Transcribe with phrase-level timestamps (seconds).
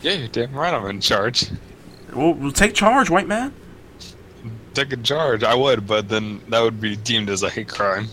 [0.00, 1.46] Yeah, you're damn right I'm in charge.
[2.14, 3.52] Well, we'll take charge, white man.
[4.72, 5.42] Take a charge.
[5.42, 8.06] I would, but then that would be deemed as a hate crime.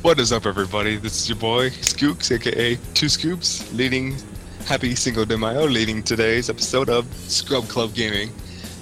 [0.00, 0.96] What is up, everybody?
[0.96, 4.16] This is your boy Skooks, aka Two Scoops, leading
[4.64, 8.30] Happy Cinco de Mayo, leading today's episode of Scrub Club Gaming.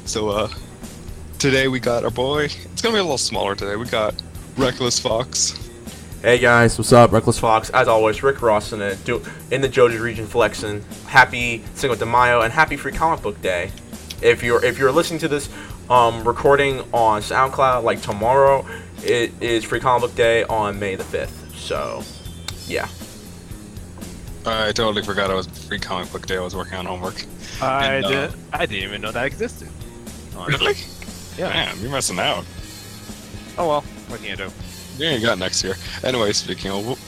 [0.05, 0.49] So, uh,
[1.39, 2.45] today we got our boy.
[2.45, 3.77] It's gonna be a little smaller today.
[3.77, 4.15] We got
[4.57, 5.63] Reckless Fox.
[6.23, 7.13] Hey guys, what's up?
[7.13, 7.71] Reckless Fox.
[7.71, 10.83] As always, Rick Ross in the, do- in the Joji region flexing.
[11.07, 13.71] Happy Cinco de Mayo and happy Free Comic Book Day.
[14.23, 15.49] If you're if you're listening to this
[15.91, 18.67] um, recording on SoundCloud like tomorrow,
[19.05, 21.55] it is Free Comic Book Day on May the fifth.
[21.57, 22.03] So,
[22.67, 22.89] yeah.
[24.49, 26.37] I totally forgot it was Free Comic Book Day.
[26.37, 27.25] I was working on homework.
[27.61, 28.31] I And, uh.
[28.53, 29.69] I didn't even know that existed.
[30.37, 30.67] honestly.
[30.69, 30.79] Really?
[31.37, 31.49] Yeah.
[31.49, 32.45] Man, you're missing out.
[33.59, 33.81] Oh well.
[34.09, 34.51] What can you do?
[34.99, 35.75] Yeah, you got next year.
[36.03, 36.99] Anyway, speaking of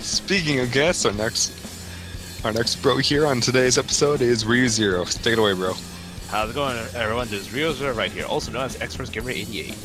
[0.00, 1.52] speaking of guests, our next
[2.44, 5.04] our next bro here on today's episode is Ryu Zero.
[5.04, 5.74] Take it away, bro.
[6.28, 7.28] How's it going, everyone?
[7.28, 9.76] This is Rio's right here, also known as Experts Gamer 88.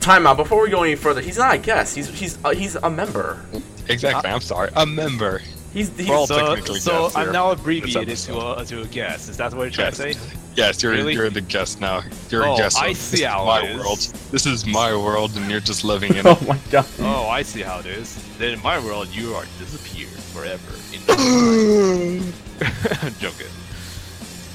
[0.00, 0.36] Time out.
[0.36, 1.96] Before we go any further, he's not a guest.
[1.96, 3.44] He's he's uh, he's a member.
[3.88, 4.30] Exactly.
[4.30, 4.70] I'm sorry.
[4.76, 5.40] A member.
[5.72, 9.28] He's he's Well, so, technically so guest I'm now abbreviated to a, to a guest.
[9.28, 9.96] Is that what you're trying Yes.
[9.96, 10.36] to say?
[10.56, 11.12] Yes, you're Really?
[11.14, 12.02] you're the guest now.
[12.30, 12.78] You're Oh, a guest.
[12.80, 13.76] I of- see this is how my it is.
[13.76, 13.98] world.
[14.30, 16.86] This is my world, and you're just living in oh my god.
[17.00, 18.16] Oh, I see how it is.
[18.38, 20.72] Then in my world, you are disappeared forever.
[20.94, 21.00] In
[23.02, 23.52] I'm joking.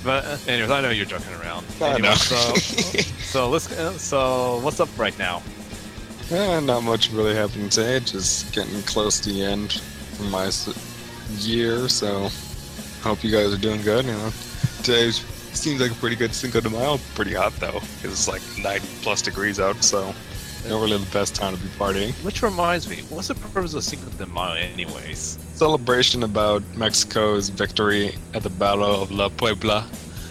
[0.03, 1.65] But uh, anyways, I know you're joking around.
[1.79, 2.15] I Anyway, know.
[2.15, 2.55] so
[3.33, 5.43] so let's uh, so what's up right now?
[6.31, 7.99] Eh, not much really happening today.
[7.99, 9.79] Just getting close to the end
[10.19, 10.49] of my
[11.37, 12.29] year, so
[13.03, 14.05] hope you guys are doing good.
[14.05, 14.31] You know,
[14.81, 15.11] today
[15.53, 16.99] seems like a pretty good Cinco de Mayo.
[17.15, 20.13] Pretty hot though, 'cause it's like 90 plus degrees out, so
[20.67, 22.13] not really the best time to be partying.
[22.23, 25.37] Which reminds me, what's the purpose of Cinco de Mayo, anyways?
[25.55, 29.85] Celebration about Mexico's victory at the Battle of La Puebla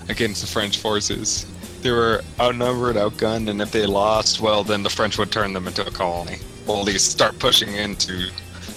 [0.09, 1.47] against the French forces.
[1.83, 5.67] They were outnumbered, outgunned, and if they lost, well, then the French would turn them
[5.67, 6.39] into a colony.
[6.67, 8.31] Well, at least start pushing into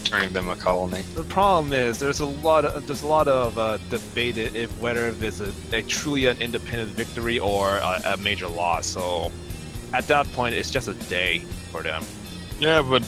[0.03, 1.02] turning them a colony.
[1.16, 5.08] The problem is there's a lot of there's a lot of uh, debate if whether
[5.19, 8.88] it's a, a truly an independent victory or a, a major loss.
[8.88, 9.31] So
[9.94, 11.40] at that point, it's just a day
[11.72, 12.03] for them.
[12.59, 13.03] Yeah, but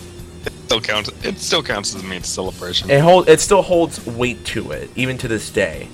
[0.45, 1.09] it still counts.
[1.23, 2.89] It still counts as a main celebration.
[2.89, 5.87] It hold it still holds weight to it, even to this day.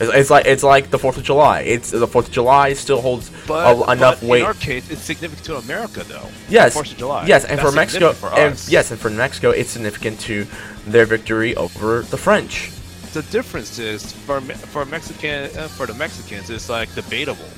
[0.00, 1.60] It's, it's like it's like the Fourth of July.
[1.60, 4.40] It's the Fourth of July still holds But, a- enough but weight.
[4.40, 6.28] in our case, it's significant to America, though.
[6.48, 7.26] yes, Fourth of July.
[7.26, 10.46] yes, and That's for Mexico, significant for and yes, and for Mexico, it's significant to
[10.86, 12.70] their victory over the French.
[13.12, 17.48] The difference is for for Mexican uh, for the Mexicans, it's like debatable.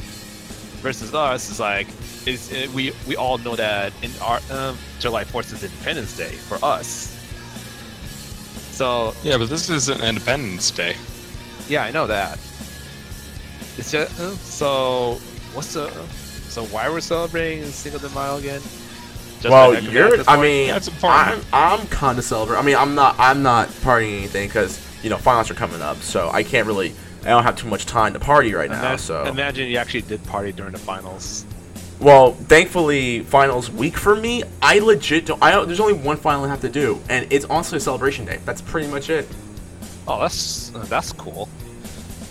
[0.80, 1.88] Versus us, it's like
[2.24, 6.30] it's, uh we we all know that in our um, July Fourth is Independence Day
[6.48, 7.14] for us.
[8.72, 10.96] So yeah, but this isn't Independence Day.
[11.70, 12.38] Yeah, I know that.
[13.78, 15.14] It's just uh, so.
[15.54, 15.90] What's the
[16.48, 18.60] so why we're celebrating Cinco de Mayo again?
[19.40, 20.22] Just well, by you're.
[20.28, 21.44] I mean, That's important.
[21.52, 22.62] I'm I'm kind of celebrating.
[22.62, 25.96] I mean, I'm not I'm not partying anything because you know finals are coming up,
[25.98, 26.92] so I can't really.
[27.22, 28.88] I don't have too much time to party right now.
[28.90, 31.44] Ima- So imagine you actually did party during the finals.
[32.00, 34.42] Well, thankfully, finals week for me.
[34.62, 35.42] I legit don't.
[35.42, 38.24] I don't, there's only one final I have to do, and it's honestly a celebration
[38.24, 38.38] day.
[38.44, 39.26] That's pretty much it.
[40.10, 41.48] Oh, that's uh, that's cool.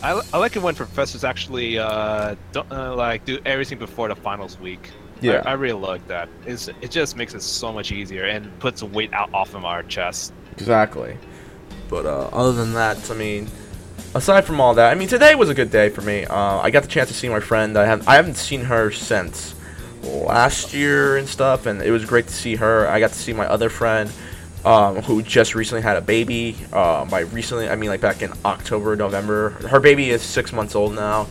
[0.03, 4.15] I, I like it when professors actually uh, don't, uh, like do everything before the
[4.15, 4.89] finals week.
[5.21, 5.43] Yeah.
[5.45, 6.27] I, I really like that.
[6.45, 9.83] It's, it just makes it so much easier and puts weight out off of our
[9.83, 10.33] chest.
[10.53, 11.17] Exactly.
[11.89, 13.49] But uh, other than that, I mean,
[14.13, 16.25] aside from all that, I mean, today was a good day for me.
[16.25, 17.77] Uh, I got the chance to see my friend.
[17.77, 19.55] I have I haven't seen her since
[20.03, 22.87] last year and stuff, and it was great to see her.
[22.87, 24.11] I got to see my other friend.
[24.65, 26.55] Um, who just recently had a baby?
[26.73, 29.51] Uh, by recently, I mean like back in October, November.
[29.51, 31.27] Her baby is six months old now,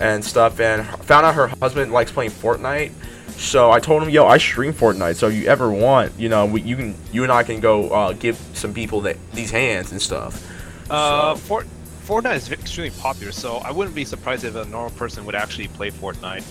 [0.00, 0.58] and stuff.
[0.58, 2.92] And found out her husband likes playing Fortnite.
[3.36, 5.16] So I told him, "Yo, I stream Fortnite.
[5.16, 7.90] So if you ever want, you know, we, you can, you and I can go
[7.90, 10.42] uh, give some people that these hands and stuff."
[10.90, 11.66] Uh, So- Fort,
[12.06, 15.68] Fortnite is extremely popular, so I wouldn't be surprised if a normal person would actually
[15.68, 16.44] play Fortnite.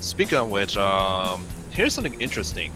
[0.00, 2.72] Speaking of which, um, here's something interesting.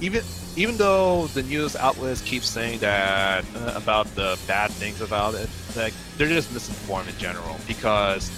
[0.00, 0.22] Even
[0.56, 5.48] even though the news outlets keep saying that uh, about the bad things about it,
[5.76, 8.30] like they're just misinformed in general because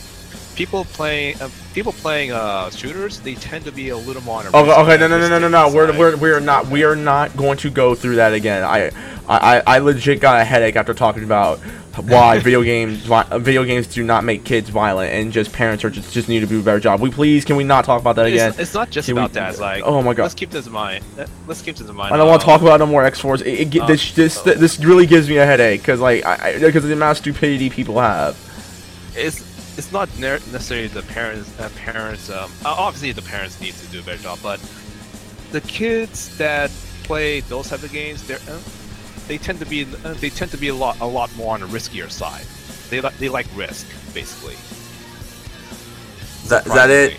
[0.56, 4.44] people playing uh, people playing uh, shooters, they tend to be a little more.
[4.46, 5.72] Okay, okay, no, no, no, no, no, no.
[5.72, 8.64] We're, we're, we're not, we are not going to go through that again.
[8.64, 8.90] I,
[9.28, 11.58] I, I legit got a headache after talking about
[11.96, 16.12] why video games, video games do not make kids violent, and just parents are just,
[16.12, 17.00] just need to do a better job.
[17.00, 18.50] We please, can we not talk about that again?
[18.50, 19.50] It's, it's not just Can we- about that.
[19.50, 20.24] It's like, Oh my God.
[20.24, 21.04] Let's keep this in mind.
[21.46, 22.14] Let's keep this in mind.
[22.14, 23.42] I don't want to talk about no more X Force.
[23.42, 26.54] It, it, uh, this, this, uh, this really gives me a headache because like, I,
[26.58, 28.38] because of the amount of stupidity people have.
[29.14, 29.45] It's
[29.76, 31.58] it's not ne- necessarily the parents.
[31.58, 32.30] Uh, parents.
[32.30, 34.60] Um, obviously, the parents need to do a better job, but
[35.52, 36.70] the kids that
[37.04, 38.60] play those type of games, they're uh,
[39.28, 41.60] they tend to be uh, they tend to be a lot a lot more on
[41.60, 42.46] the riskier side.
[42.90, 44.54] They like they like risk basically.
[46.42, 47.18] Is that, is that it?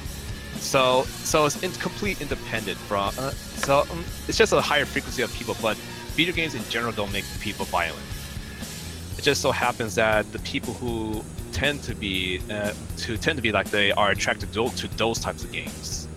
[0.56, 3.14] So so it's in complete independent from.
[3.18, 5.78] Uh, so um, it's just a higher frequency of people, but
[6.16, 8.02] video games in general don't make people violent.
[9.18, 11.24] It just so happens that the people who
[11.58, 15.18] tend to be uh, to tend to be like they are attracted to, to those
[15.18, 16.08] types of games.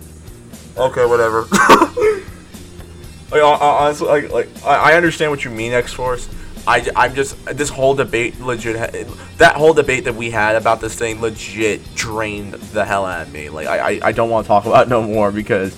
[0.77, 1.41] Okay, whatever.
[1.51, 6.29] like, hon- hon- honestly, like, like I understand what you mean, X Force.
[6.67, 9.07] I, I'm just this whole debate legit
[9.39, 13.33] that whole debate that we had about this thing legit drained the hell out of
[13.33, 13.49] me.
[13.49, 15.75] Like I, I, I don't want to talk about no more because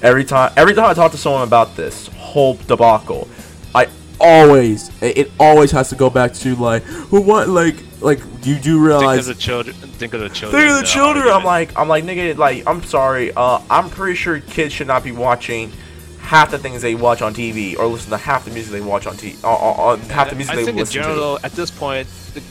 [0.00, 3.28] every time every time I talk to someone about this whole debacle,
[3.74, 3.88] I
[4.22, 8.56] always it it always has to go back to like who what like like you
[8.56, 9.76] do Think realize of the children.
[9.76, 10.60] Think of the children.
[10.62, 11.28] Think of the children.
[11.28, 13.32] I'm like, I'm like, nigga, like, I'm sorry.
[13.32, 15.72] Uh, I'm pretty sure kids should not be watching
[16.18, 19.06] half the things they watch on TV or listen to half the music they watch
[19.06, 19.38] on TV.
[19.44, 21.20] Uh, half the music I they think in general, to.
[21.20, 22.42] though, at this point, the,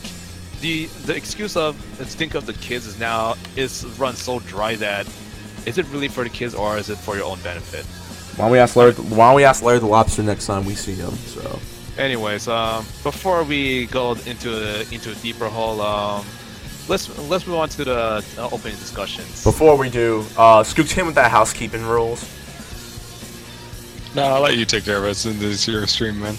[0.62, 4.76] the the excuse of let's think of the kids is now is run so dry
[4.76, 5.08] that
[5.66, 7.86] is it really for the kids or is it for your own benefit?
[8.42, 8.94] Why don't we ask Larry?
[8.94, 11.12] Why don't we ask Larry the Lobster next time we see him?
[11.12, 11.60] So.
[11.96, 16.26] Anyways, um, before we go into a, into a deeper hole, um,
[16.88, 17.96] let's let's move on to the
[18.40, 19.44] uh, opening discussions.
[19.44, 22.24] Before we do, uh, Scoops him with that housekeeping rules.
[24.16, 26.36] No, I'll let you take care of it since it's your stream, man.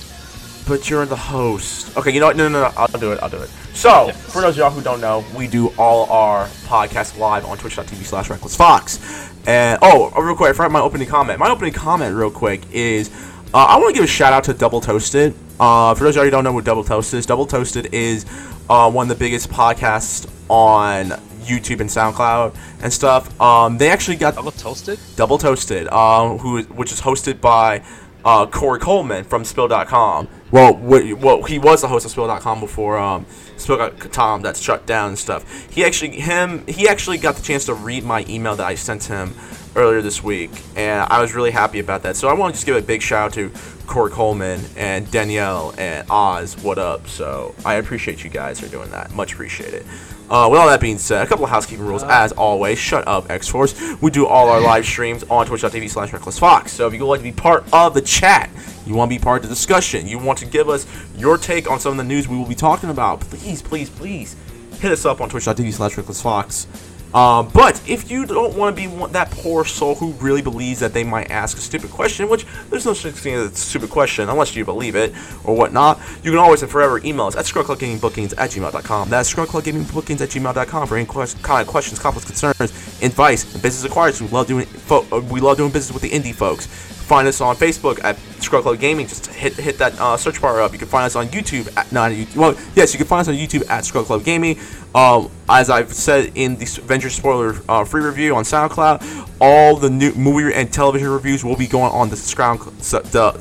[0.66, 1.96] But you're the host.
[1.96, 2.36] Okay, you know what?
[2.36, 2.72] No, no, no.
[2.76, 3.20] I'll do it.
[3.22, 3.50] I'll do it.
[3.74, 4.32] So, Yes.
[4.32, 8.02] for those of y'all who don't know, we do all our podcasts live on twitch.tv
[8.04, 9.31] slash recklessfox.
[9.46, 11.38] And, oh, real quick, I forgot my opening comment.
[11.38, 13.10] My opening comment, real quick, is
[13.52, 15.34] uh, I want to give a shout out to Double Toasted.
[15.58, 18.24] Uh, for those of y'all who don't know what Double Toasted is, Double Toasted is
[18.70, 21.10] uh, one of the biggest podcasts on
[21.42, 23.40] YouTube and SoundCloud and stuff.
[23.40, 24.98] Um, they actually got Double toasted?
[25.16, 27.82] Double Toasted, uh, who which is hosted by
[28.24, 30.28] uh, Korey Coleman from Spill.com.
[30.50, 33.26] Well, well, he was the host of Spill.com before um,
[33.56, 35.70] Spill.com that's shut down and stuff.
[35.70, 39.04] He actually him he actually got the chance to read my email that I sent
[39.04, 39.34] him
[39.74, 42.16] earlier this week, and I was really happy about that.
[42.16, 43.50] So I want to just give a big shout out to
[43.86, 46.56] Korey Coleman and Danielle and Oz.
[46.62, 47.08] What up?
[47.08, 49.12] So I appreciate you guys for doing that.
[49.12, 49.86] Much appreciated.
[50.30, 52.78] Uh, with all that being said, a couple of housekeeping rules as always.
[52.78, 53.74] Shut up, X Force.
[54.00, 56.68] We do all our live streams on twitch.tv slash recklessfox.
[56.68, 58.48] So if you would like to be part of the chat,
[58.86, 60.86] you want to be part of the discussion, you want to give us
[61.16, 64.36] your take on some of the news we will be talking about, please, please, please
[64.80, 66.66] hit us up on twitch.tv slash recklessfox.
[67.14, 70.80] Uh, but if you don't want to be one, that poor soul who really believes
[70.80, 73.90] that they might ask a stupid question, which there's no such thing as a stupid
[73.90, 75.12] question unless you believe it
[75.44, 79.10] or whatnot, you can always and forever email us at scrubclubgamingbookings at gmail.com.
[79.10, 82.60] That's scrubclubgamingbookings at gmail.com for any kind of questions, comments, concerns,
[83.02, 84.20] advice, and business inquiries.
[84.22, 86.68] We love doing fo- uh, we love doing business with the indie folks.
[87.02, 89.06] Find us on Facebook at Scrub Club Gaming.
[89.06, 90.72] Just hit hit that uh, search bar up.
[90.72, 92.36] You can find us on YouTube at not YouTube.
[92.36, 94.58] Well, yes, you can find us on YouTube at Scrub Club Gaming.
[94.94, 99.88] Um, as I've said in the Venture Spoiler uh, free review on SoundCloud, all the
[99.88, 103.32] new movie and television reviews will be going on the Scrum the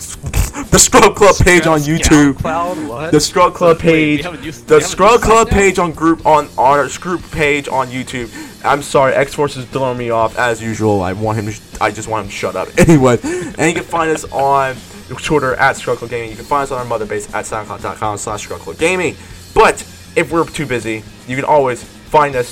[0.71, 2.37] the Scrub Club page on YouTube.
[3.11, 7.21] The Scrub Club page, used- the Scrub Club page on group on on our group
[7.31, 8.29] page on YouTube.
[8.63, 11.01] I'm sorry, X Force is throwing me off as usual.
[11.01, 11.49] I want him.
[11.51, 12.67] Sh- I just want him to shut up.
[12.77, 14.75] Anyway, and you can find us on
[15.17, 16.29] Twitter at Club Gaming.
[16.29, 19.15] You can find us on our mother base at SoundCloud.com/slash Club Gaming.
[19.53, 19.81] But
[20.15, 22.47] if we're too busy, you can always find us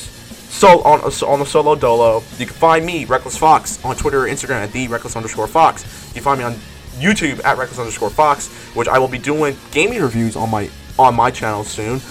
[0.49, 2.23] so on on the solo dolo.
[2.37, 6.07] You can find me Reckless Fox on Twitter or Instagram at the Reckless underscore Fox.
[6.09, 6.53] You can find me on
[6.99, 11.15] YouTube at Reckless underscore Fox, which I will be doing gaming reviews on my on
[11.15, 12.01] my channel soon,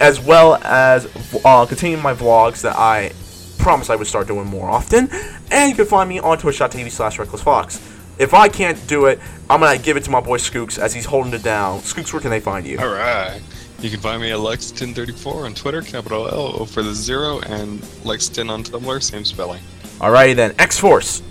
[0.00, 1.06] as well as
[1.44, 3.12] uh, continuing my vlogs that I
[3.58, 5.08] promised I would start doing more often.
[5.50, 7.80] And you can find me on twitch.tv slash Reckless Fox.
[8.18, 9.20] If I can't do it,
[9.50, 11.80] I'm gonna give it to my boy Skooks as he's holding it down.
[11.80, 12.78] Skooks, where can they find you?
[12.78, 13.40] All right.
[13.80, 18.48] You can find me at Lexington34 on Twitter, capital L for the zero, and Lexington
[18.48, 19.60] on Tumblr, same spelling.
[19.98, 21.22] Alrighty then, X Force.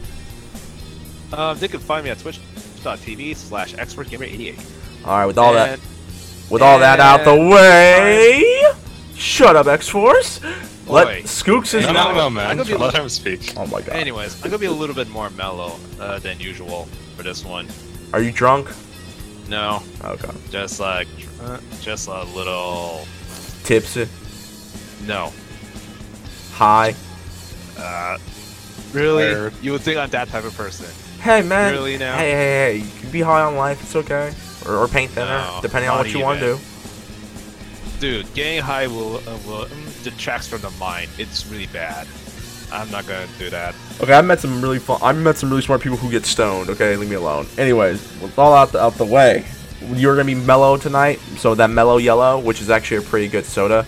[1.33, 4.63] Um, they can find me at twitch.tv slash expertgamer88.
[5.05, 5.81] All right, with all that, And-
[6.51, 8.63] with all that out the and- way,
[9.15, 10.39] shut up, X Force.
[10.87, 11.21] Let Boy.
[11.23, 12.07] Skooks is No, now.
[12.11, 12.57] no, no, I'm man.
[12.57, 13.53] gonna be- Let him speak.
[13.57, 13.95] Oh my god.
[13.95, 16.87] Anyways, I'm gonna be a little bit more mellow uh, than usual
[17.17, 17.67] for this one.
[18.13, 18.69] Are you drunk?
[19.49, 20.29] No, Okay.
[20.51, 21.07] just like
[21.43, 23.07] uh, just a little.
[23.63, 24.07] Tipsy.
[25.05, 25.31] No.
[26.53, 26.93] High.
[27.77, 28.17] Uh,
[28.93, 29.23] really?
[29.33, 29.53] Tired.
[29.61, 30.85] You would think I'm that type of person?
[31.21, 31.73] Hey man.
[31.73, 32.15] Really now?
[32.17, 32.75] Hey hey hey.
[32.77, 33.81] You can be high on life.
[33.81, 34.31] It's okay.
[34.67, 36.59] Or, or paint thinner, No, depending on not what you want to do.
[37.97, 38.23] Even.
[38.23, 39.67] Dude, getting high will uh, will
[40.03, 41.09] detracts from the mind.
[41.17, 42.07] It's really bad.
[42.71, 43.75] I'm not gonna do that.
[44.01, 44.99] Okay, I met some really fun.
[45.01, 46.69] I met some really smart people who get stoned.
[46.69, 47.47] Okay, leave me alone.
[47.57, 49.45] Anyways, with all out the, out the way,
[49.93, 51.19] you're gonna be mellow tonight.
[51.37, 53.85] So that mellow yellow, which is actually a pretty good soda.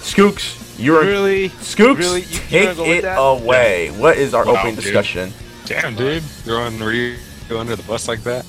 [0.00, 1.48] Skooks, you're Really?
[1.50, 1.98] Skooks.
[1.98, 2.20] Really?
[2.22, 3.16] You- you take go it that?
[3.18, 3.90] away.
[3.92, 4.84] What is our Wow, opening dude.
[4.84, 5.32] discussion?
[5.64, 6.22] Damn, dude.
[6.22, 7.16] Throwing Ryu
[7.50, 8.44] under the bus like that.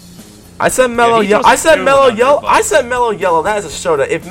[0.59, 1.43] I said mellow he yellow.
[1.45, 2.41] I said mellow yellow.
[2.45, 3.43] I said mellow yellow.
[3.43, 4.11] That is a soda.
[4.11, 4.25] If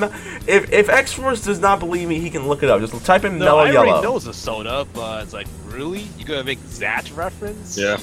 [0.48, 2.80] if if X Force does not believe me, he can look it up.
[2.80, 3.88] Just type in No, mellow I yellow.
[3.88, 6.08] already know it's a soda, but it's like, really?
[6.18, 7.78] You gonna make that reference?
[7.78, 7.98] Yeah.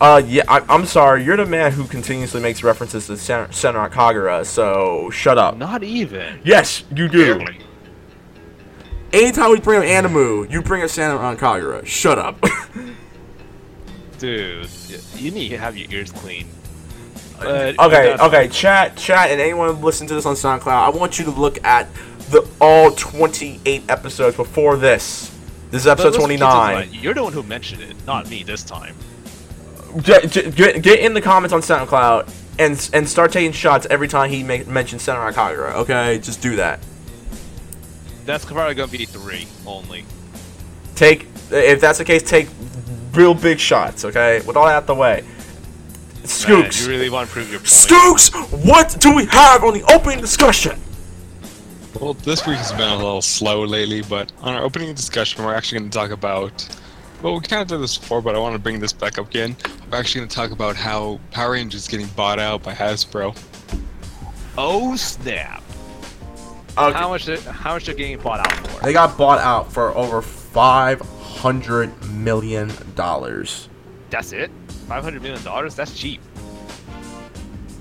[0.00, 1.24] Uh, yeah, I, I'm sorry.
[1.24, 4.44] You're the man who continuously makes references to Sen- Senran Kagura.
[4.44, 5.56] So shut up.
[5.56, 6.40] Not even.
[6.44, 7.38] Yes, you do.
[7.38, 7.58] Barely.
[9.12, 11.84] Anytime we bring up Animu, you bring up Senran Kagura.
[11.86, 12.42] Shut up.
[14.18, 14.68] Dude,
[15.14, 16.46] you need to have your ears clean.
[17.38, 21.24] But okay, okay, chat, chat, and anyone listening to this on SoundCloud, I want you
[21.26, 21.88] to look at
[22.30, 25.32] the all 28 episodes before this.
[25.70, 26.88] This is episode 29.
[26.88, 28.94] in You're the one who mentioned it, not me this time.
[30.02, 34.30] Get, get, get in the comments on SoundCloud and and start taking shots every time
[34.30, 35.74] he make, mentions Senran Kagura.
[35.74, 36.80] Okay, just do that.
[38.24, 40.04] That's probably gonna be three only.
[40.94, 42.48] Take if that's the case, take
[43.12, 44.04] real big shots.
[44.04, 45.24] Okay, with all that out the way.
[46.26, 47.68] Man, Skooks, you really want to prove your point?
[47.68, 50.76] Skooks, what do we have on the opening discussion?
[52.00, 55.54] Well, this week has been a little slow lately, but on our opening discussion, we're
[55.54, 56.68] actually going to talk about.
[57.22, 59.28] Well, we kind of did this before, but I want to bring this back up
[59.28, 59.56] again.
[59.90, 63.36] We're actually going to talk about how Power Rangers is getting bought out by Hasbro.
[64.58, 65.62] Oh snap!
[66.76, 66.98] Okay.
[66.98, 67.24] How much?
[67.26, 68.84] They, how much they're getting bought out for?
[68.84, 73.68] They got bought out for over five hundred million dollars.
[74.10, 74.50] That's it?
[74.88, 75.74] Five hundred million dollars?
[75.74, 76.20] That's cheap.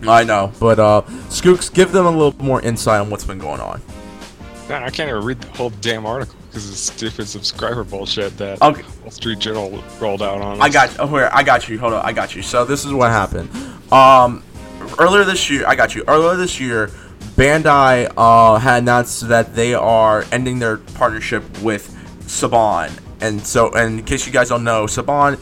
[0.08, 3.60] I know, but uh, Skooks, give them a little more insight on what's been going
[3.62, 3.82] on.
[4.70, 8.62] Man, I can't even read the whole damn article because it's stupid subscriber bullshit that
[8.62, 8.84] Okay.
[9.02, 10.64] Wall Street Journal rolled out on us.
[10.64, 11.00] I got.
[11.00, 11.78] Oh, here, I got you.
[11.80, 12.42] Hold on, I got you.
[12.42, 13.50] So this is what happened.
[13.92, 14.44] Um,
[15.00, 16.04] earlier this year, I got you.
[16.08, 16.88] Earlier this year,
[17.36, 24.00] Bandai uh had announced that they are ending their partnership with Saban, and so, and
[24.00, 25.40] in case you guys don't know, Saban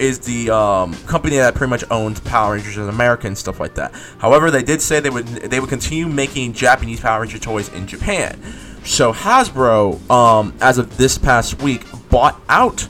[0.00, 3.74] is the um, company that pretty much owns Power Rangers in America and stuff like
[3.74, 3.92] that.
[4.18, 7.86] However, they did say they would they would continue making Japanese Power Ranger toys in
[7.86, 8.40] Japan.
[8.84, 12.88] So Hasbro, um, as of this past week, bought out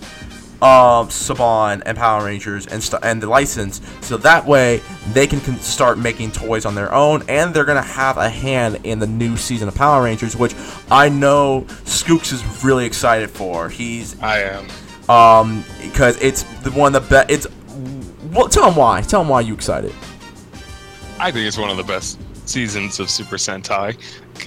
[0.63, 5.41] um, Saban and Power Rangers and st- and the license, so that way they can
[5.41, 9.07] con- start making toys on their own, and they're gonna have a hand in the
[9.07, 10.55] new season of Power Rangers, which
[10.91, 13.69] I know Skooks is really excited for.
[13.69, 14.67] He's I am.
[15.11, 17.31] Um because it's the one of the best.
[17.31, 17.47] It's
[18.33, 19.03] well, tell them why.
[19.03, 19.93] Tell them why you excited.
[21.19, 23.99] I think it's one of the best seasons of Super Sentai.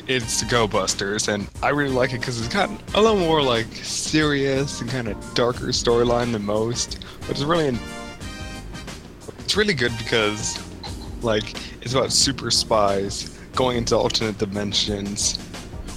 [0.08, 3.67] It's Go Busters, and I really like it because it's got a little more like
[3.75, 7.05] serious and kind of darker storyline than most.
[7.22, 7.77] But it's really,
[9.39, 10.58] it's really good because,
[11.22, 15.38] like, it's about super spies going into alternate dimensions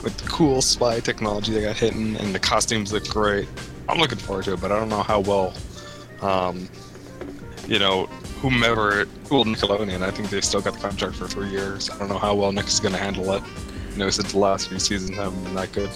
[0.02, 3.49] with cool spy technology they got hidden, and the costumes look great.
[3.88, 5.54] I'm looking forward to it, but I don't know how well,
[6.20, 6.68] um,
[7.66, 8.06] you know,
[8.40, 11.90] whomever, well, Nickelodeon, I think they've still got the contract for three years.
[11.90, 13.42] I don't know how well Nick is going to handle it.
[13.92, 15.90] You know, since the last few seasons haven't been that good.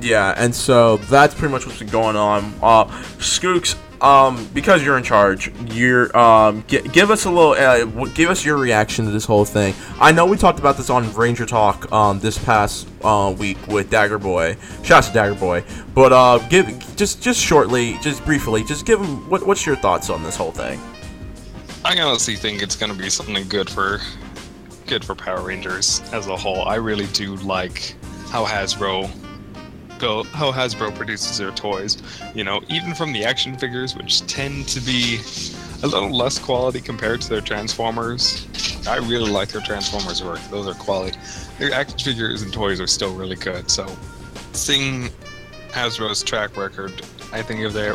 [0.00, 2.54] Yeah, and so that's pretty much what's been going on.
[2.62, 2.84] Uh,
[3.18, 7.84] Skooks, um, because you're in charge, you're um, gi- give us a little, uh,
[8.14, 9.74] give us your reaction to this whole thing.
[10.00, 13.90] I know we talked about this on Ranger Talk um, this past uh, week with
[13.90, 14.56] Dagger Boy.
[14.82, 19.28] Shouts to Dagger Boy, but uh, give just just shortly, just briefly, just give him
[19.28, 20.80] what, what's your thoughts on this whole thing?
[21.84, 24.00] I honestly think it's to be something good for
[24.86, 26.62] good for Power Rangers as a whole.
[26.62, 27.94] I really do like
[28.30, 29.10] how Hasbro
[30.02, 32.02] go how Hasbro produces their toys.
[32.34, 35.20] You know, even from the action figures, which tend to be
[35.82, 38.46] a little less quality compared to their Transformers.
[38.86, 40.40] I really like their Transformers work.
[40.50, 41.16] Those are quality.
[41.58, 43.70] Their action figures and toys are still really good.
[43.70, 43.86] So,
[44.52, 45.08] seeing
[45.70, 46.92] Hasbro's track record,
[47.32, 47.94] I think if they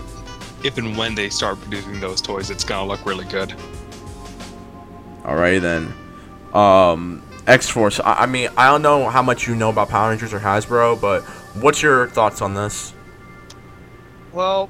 [0.64, 3.54] if and when they start producing those toys, it's gonna look really good.
[5.24, 5.94] Alrighty then.
[6.54, 8.00] Um, X Force.
[8.00, 11.00] I, I mean, I don't know how much you know about Power Rangers or Hasbro,
[11.00, 11.24] but
[11.62, 12.94] what's your thoughts on this?
[14.34, 14.70] Well,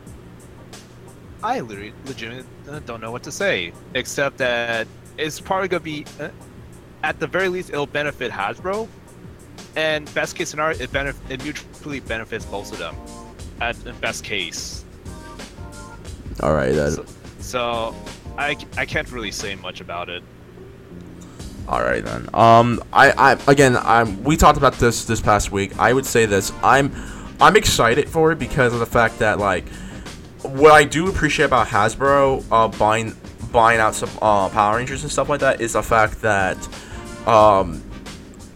[1.43, 6.05] I literally legitimately uh, don't know what to say, except that it's probably gonna be,
[6.19, 6.29] uh,
[7.03, 8.87] at the very least, it'll benefit Hasbro,
[9.75, 12.95] and best case scenario, it benef- it mutually benefits both of them.
[13.61, 14.85] At the best case,
[16.41, 17.05] All right, that, so,
[17.39, 17.95] so
[18.37, 20.23] I, I can't really say much about it.
[21.67, 22.29] All right then.
[22.33, 24.23] Um, I, I again, I'm.
[24.23, 25.77] We talked about this this past week.
[25.77, 26.51] I would say this.
[26.63, 26.91] I'm,
[27.41, 29.67] I'm excited for it because of the fact that like,
[30.43, 33.15] what I do appreciate about Hasbro uh, buying
[33.51, 36.57] buying out some uh, Power Rangers and stuff like that is the fact that,
[37.27, 37.81] um,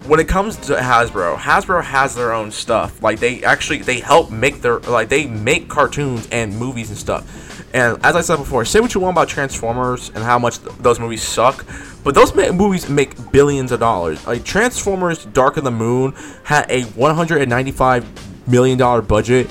[0.05, 3.03] when it comes to Hasbro, Hasbro has their own stuff.
[3.03, 7.50] Like they actually they help make their like they make cartoons and movies and stuff.
[7.73, 10.75] And as I said before, say what you want about Transformers and how much th-
[10.77, 11.65] those movies suck,
[12.03, 14.25] but those ma- movies make billions of dollars.
[14.27, 16.13] Like Transformers: Dark of the Moon
[16.43, 19.49] had a 195 million dollar budget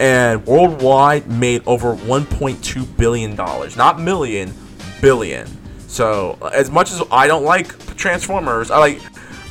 [0.00, 3.76] and worldwide made over 1.2 billion dollars.
[3.76, 4.54] Not million,
[5.00, 5.46] billion.
[5.88, 9.00] So as much as I don't like Transformers, I like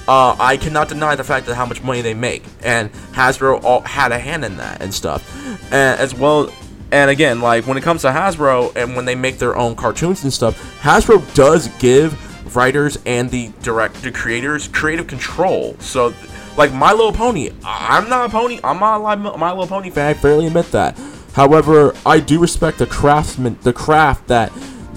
[0.08, 3.82] uh, I cannot deny the fact that how much money they make, and Hasbro all
[3.82, 5.24] had a hand in that and stuff,
[5.72, 6.52] and as well.
[6.92, 10.24] And again, like when it comes to Hasbro and when they make their own cartoons
[10.24, 12.16] and stuff, Hasbro does give
[12.56, 15.76] writers and the direct the creators creative control.
[15.80, 16.14] So,
[16.58, 18.60] like My Little Pony, I'm not a pony.
[18.64, 20.08] I'm not a My Little Pony fan.
[20.08, 20.98] I fairly admit that.
[21.34, 24.52] However, I do respect the craftsman, the craft that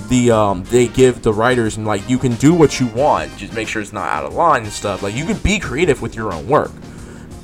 [0.09, 3.55] the um they give the writers and like you can do what you want just
[3.55, 6.17] make sure it's not out of line and stuff like you can be creative with
[6.17, 6.73] your own work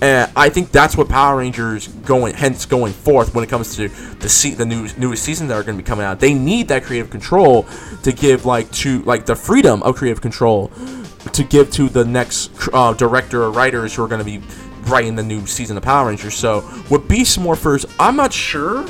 [0.01, 3.89] and i think that's what power rangers going hence going forth when it comes to
[4.19, 6.69] the se- the new newest seasons that are going to be coming out they need
[6.69, 7.65] that creative control
[8.03, 10.69] to give like to like the freedom of creative control
[11.33, 14.41] to give to the next uh, director or writers who are going to be
[14.83, 16.59] writing the new season of power rangers so
[16.91, 18.87] with beast morphers i'm not sure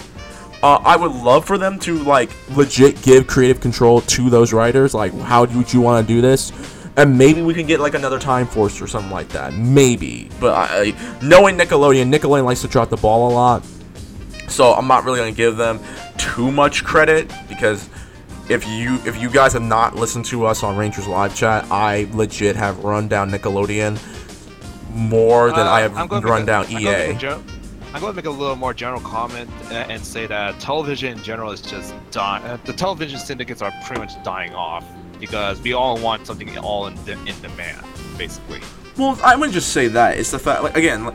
[0.62, 4.94] uh, I would love for them to like legit give creative control to those writers.
[4.94, 6.50] Like, how would you want to do this?
[6.96, 9.52] And maybe we can get like another Time Force or something like that.
[9.54, 13.62] Maybe, but I, knowing Nickelodeon, Nickelodeon likes to drop the ball a lot,
[14.48, 15.78] so I'm not really gonna give them
[16.16, 17.90] too much credit because
[18.48, 22.08] if you if you guys have not listened to us on Rangers live chat, I
[22.12, 23.98] legit have run down Nickelodeon
[24.94, 27.38] more than Uh, I have run a- down I'm gonna make a EA.
[27.94, 31.50] I'm going to make a little more general comment and say that television in general
[31.50, 32.44] is just dying.
[32.44, 34.84] Uh, the television syndicates are pretty much dying off
[35.20, 37.84] because we all want something all in, de- in demand,
[38.16, 38.60] basically.
[38.96, 40.18] Well, I wouldn't just say that.
[40.18, 41.06] It's the fact, like again,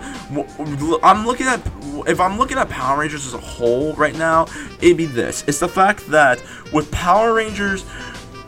[1.03, 1.59] I'm looking at
[2.07, 4.45] if I'm looking at Power Rangers as a whole right now,
[4.81, 5.43] it'd be this.
[5.47, 7.83] It's the fact that with Power Rangers,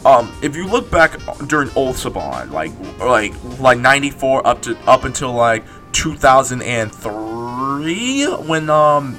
[0.05, 5.03] um, if you look back during old Saban, like like like '94 up to up
[5.03, 5.63] until like
[5.93, 9.15] 2003, when um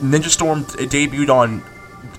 [0.00, 1.62] Ninja Storm debuted on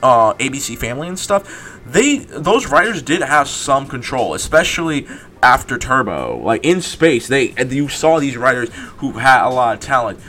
[0.04, 5.08] uh, ABC Family and stuff, they those writers did have some control, especially
[5.42, 6.38] after Turbo.
[6.38, 10.20] Like in space, they you saw these writers who had a lot of talent.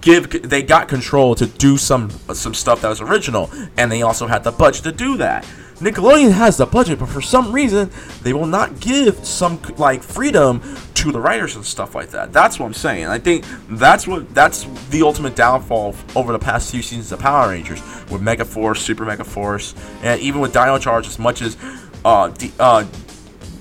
[0.00, 4.26] Give they got control to do some some stuff that was original, and they also
[4.26, 5.46] had the budget to do that.
[5.84, 7.90] Nickelodeon has the budget, but for some reason
[8.22, 10.62] they will not give some like freedom
[10.94, 12.32] to the writers and stuff like that.
[12.32, 13.06] That's what I'm saying.
[13.06, 17.50] I think that's what that's the ultimate downfall over the past few seasons of Power
[17.50, 21.06] Rangers with Mega Force, Super Mega Force, and even with Dino Charge.
[21.06, 21.56] As much as
[22.04, 22.86] uh, D- uh,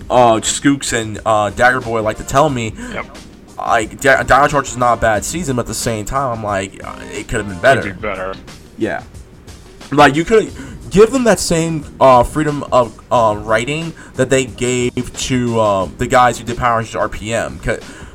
[0.09, 3.17] uh, Skooks and uh, Dagger Boy like to tell me, Yep.
[3.57, 6.81] like Dino Charge is not a bad season, but at the same time, I'm like,
[6.83, 7.83] uh, it could have been better.
[7.83, 8.33] Be better.
[8.77, 9.03] Yeah.
[9.91, 10.51] Like you could
[10.93, 16.07] give them that same uh, freedom of uh, writing that they gave to um, the
[16.07, 17.59] guys who did Power Rangers RPM.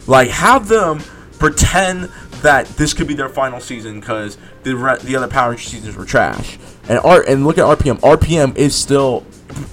[0.06, 1.00] Like have them
[1.38, 2.04] pretend
[2.40, 5.96] that this could be their final season because the re- the other Power Rangers seasons
[5.96, 6.58] were trash.
[6.88, 7.98] And R and look at RPM.
[8.00, 9.26] RPM is still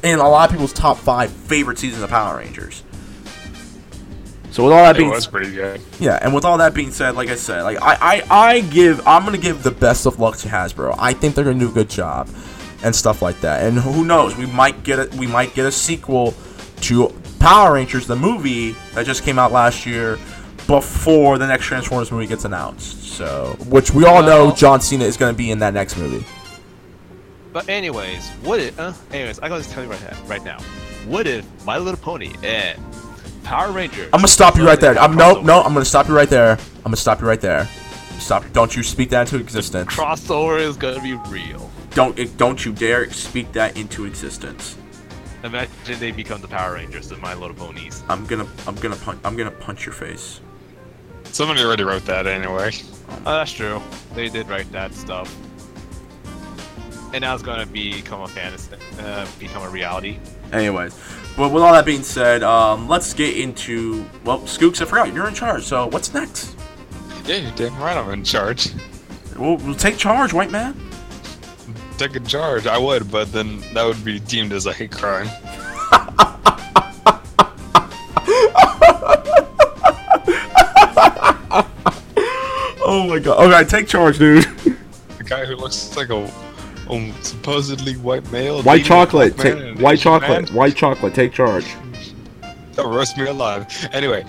[0.03, 2.83] in a lot of people's top five favorite seasons of Power Rangers.
[4.49, 5.81] So with all that It being was pretty good.
[5.99, 9.05] yeah, and with all that being said, like I said, like I, I, I give
[9.07, 10.95] I'm gonna give the best of luck to Hasbro.
[10.97, 12.27] I think they're gonna do a good job
[12.83, 13.65] and stuff like that.
[13.65, 16.33] And who knows, we might get a we might get a sequel
[16.81, 20.17] to Power Rangers, the movie that just came out last year,
[20.67, 23.03] before the next Transformers movie gets announced.
[23.03, 26.25] So which we all know John Cena is gonna be in that next movie.
[27.53, 28.77] But anyways, what if?
[28.77, 30.17] Uh, anyways, I gotta tell you right now.
[30.25, 30.59] Right now,
[31.07, 32.81] what if My Little Pony and
[33.43, 34.09] Power Rangers?
[34.11, 34.97] I'm gonna stop you right there.
[34.99, 36.57] I'm no no, I'm gonna stop you right there.
[36.77, 37.65] I'm gonna stop you right there.
[38.19, 39.93] Stop don't you speak that into existence.
[39.93, 41.64] crossover is gonna be real.
[41.95, 44.77] Don't don't you dare speak that into existence.
[45.45, 48.03] Imagine they become the Power Rangers, the My Little Ponies.
[48.09, 50.41] I'm gonna I'm gonna punch I'm gonna punch your face.
[51.23, 52.71] Somebody already wrote that anyway.
[53.25, 53.81] Oh, that's true.
[54.13, 55.33] They did write that stuff.
[57.13, 60.19] And now it's gonna become a fantasy, uh, become a reality.
[60.51, 60.99] Anyways,
[61.37, 64.81] but with all that being said, um, let's get into well, Skooks.
[64.81, 65.63] I forgot you're in charge.
[65.63, 66.57] So what's next?
[67.25, 68.71] Yeah, you're damn right I'm in charge.
[69.37, 70.75] We'll, we'll take charge, white man.
[71.97, 75.27] Take a charge, I would, but then that would be deemed as a hate crime.
[82.87, 83.51] Oh my god.
[83.51, 84.43] Okay, take charge, dude.
[85.17, 86.31] The guy who looks like a,
[86.89, 88.61] a supposedly white male.
[88.61, 89.35] White chocolate.
[89.37, 90.45] Take white Asian chocolate.
[90.49, 90.53] man.
[90.55, 91.15] White chocolate.
[91.15, 91.65] Take charge.
[92.73, 93.65] That roast me alive.
[93.91, 94.25] Anyway,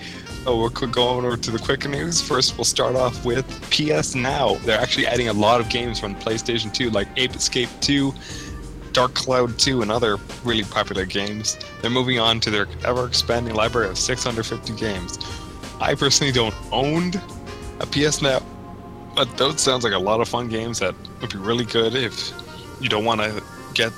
[0.47, 2.21] oh, we're going over to the quick news.
[2.21, 4.55] First, we'll start off with PS Now.
[4.63, 8.13] They're actually adding a lot of games from PlayStation 2, like Ape Escape 2,
[8.93, 11.59] Dark Cloud 2, and other really popular games.
[11.81, 15.19] They're moving on to their ever-expanding library of 650 games.
[15.81, 17.11] I personally don't own
[17.81, 18.41] a PS Now,
[19.15, 22.31] but those sounds like a lot of fun games that would be really good if
[22.79, 23.91] you don't want to get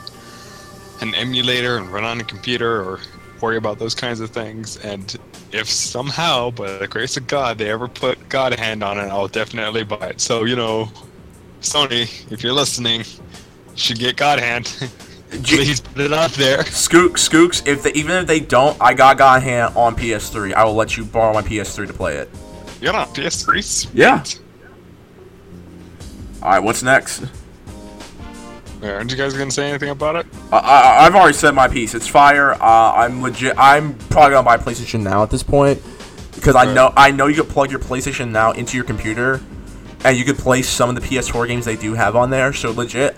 [1.01, 2.99] an emulator and run on a computer or
[3.41, 4.78] worry about those kinds of things.
[4.78, 5.15] And
[5.52, 9.28] if somehow, by the grace of God, they ever put God hand on it, I'll
[9.28, 10.21] definitely buy it.
[10.21, 10.89] So, you know,
[11.62, 13.06] Sony, if you're listening, you
[13.75, 14.65] should get God hand.
[15.30, 16.60] Please put it out there.
[16.60, 20.54] Skook, Skooks, if they, even if they don't, I got God Hand on PS3.
[20.54, 22.30] I will let you borrow my PS3 to play it.
[22.82, 23.91] You're on PS3?
[23.93, 24.23] Yeah.
[26.41, 27.25] All right, what's next?
[28.81, 30.25] Aren't you guys gonna say anything about it?
[30.51, 31.93] I, I, I've already said my piece.
[31.93, 32.53] It's fire.
[32.53, 33.55] Uh, I'm legit.
[33.57, 35.81] I'm probably gonna buy PlayStation Now at this point
[36.35, 39.41] because I know I know you could plug your PlayStation Now into your computer,
[40.05, 42.53] and you could play some of the PS4 games they do have on there.
[42.53, 43.17] So legit.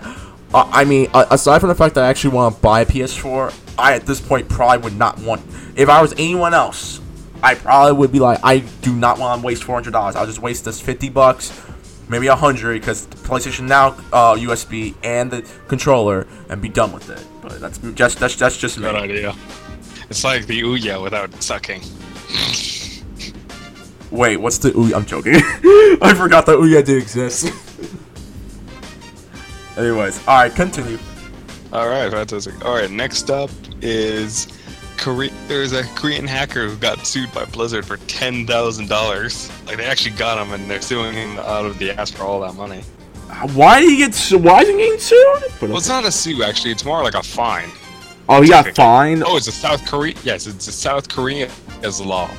[0.54, 2.86] Uh, I mean, uh, aside from the fact that I actually want to buy a
[2.86, 5.40] PS4, I at this point probably would not want.
[5.76, 7.00] If I was anyone else,
[7.42, 10.16] I probably would be like, I do not want to waste four hundred dollars.
[10.16, 11.50] I'll just waste this fifty bucks,
[12.12, 17.10] maybe a hundred, because PlayStation Now uh, USB and the controller, and be done with
[17.10, 17.26] it.
[17.40, 18.86] But that's just that's that's just me.
[18.86, 19.34] Idea.
[20.08, 21.80] It's like the Ouya without sucking.
[24.10, 24.94] Wait, what's the Ouya?
[24.94, 25.34] I'm joking.
[26.02, 27.46] I forgot that Ouya did exist.
[29.76, 30.98] Anyways, all right, continue.
[31.72, 32.62] All right, fantastic.
[32.62, 34.48] All right, next up is
[35.02, 39.50] Kore- there's a Korean hacker who got sued by Blizzard for ten thousand dollars.
[39.66, 42.40] Like they actually got him, and they're suing him out of the ass for all
[42.40, 42.82] that money.
[43.54, 44.14] Why did he get?
[44.14, 45.42] Su- why is he getting sued?
[45.60, 47.70] Well, it's not a sue actually; it's more like a fine.
[48.28, 49.24] oh, he got fined.
[49.26, 50.14] Oh, it's a South Korea.
[50.22, 51.50] Yes, it's a South Korea
[51.82, 52.30] as law.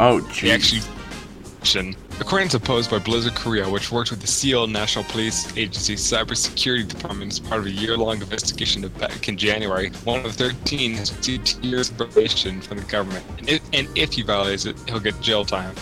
[0.00, 0.52] Oh, jeez.
[0.52, 5.56] actually, according to a post by Blizzard Korea, which works with the Seoul National Police
[5.56, 10.32] Agency Cybersecurity Department as part of a year-long investigation of back in January, one of
[10.32, 14.22] 13 has received two years of probation from the government, and if, and if he
[14.22, 15.74] violates it, he'll get jail time.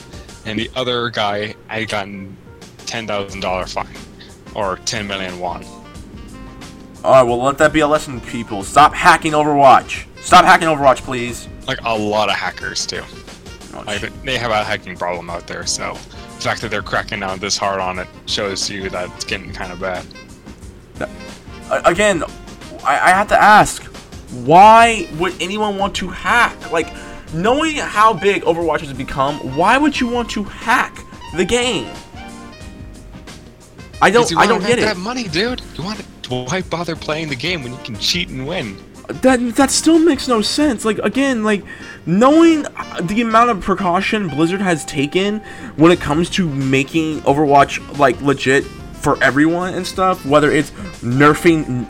[0.45, 2.37] And the other guy had gotten
[2.79, 3.87] $10,000 fine,
[4.55, 5.65] or 10 million won.
[7.05, 8.63] All right, well, let that be a lesson, people.
[8.63, 10.07] Stop hacking Overwatch.
[10.21, 11.49] Stop hacking Overwatch, please.
[11.67, 13.03] Like a lot of hackers too.
[13.75, 15.97] Oh, Like they have a hacking problem out there, so
[16.37, 19.53] the fact that they're cracking down this hard on it shows you that it's getting
[19.53, 20.05] kind of bad.
[21.85, 22.23] Again,
[22.85, 23.83] I, I have to ask,
[24.45, 26.71] why would anyone want to hack?
[26.71, 26.93] Like,
[27.33, 30.99] knowing how big Overwatch has become, why would you want to hack
[31.37, 31.89] the game?
[34.01, 34.31] I don't.
[34.31, 35.01] you I don't get make that it.
[35.01, 35.63] money, dude.
[35.77, 38.77] You want to why bother playing the game when you can cheat and win?
[39.09, 40.85] That that still makes no sense.
[40.85, 41.65] Like again, like
[42.07, 42.63] knowing
[43.03, 45.41] the amount of precaution Blizzard has taken
[45.77, 48.65] when it comes to making Overwatch like legit
[49.03, 51.87] for everyone and stuff, whether it's nerfing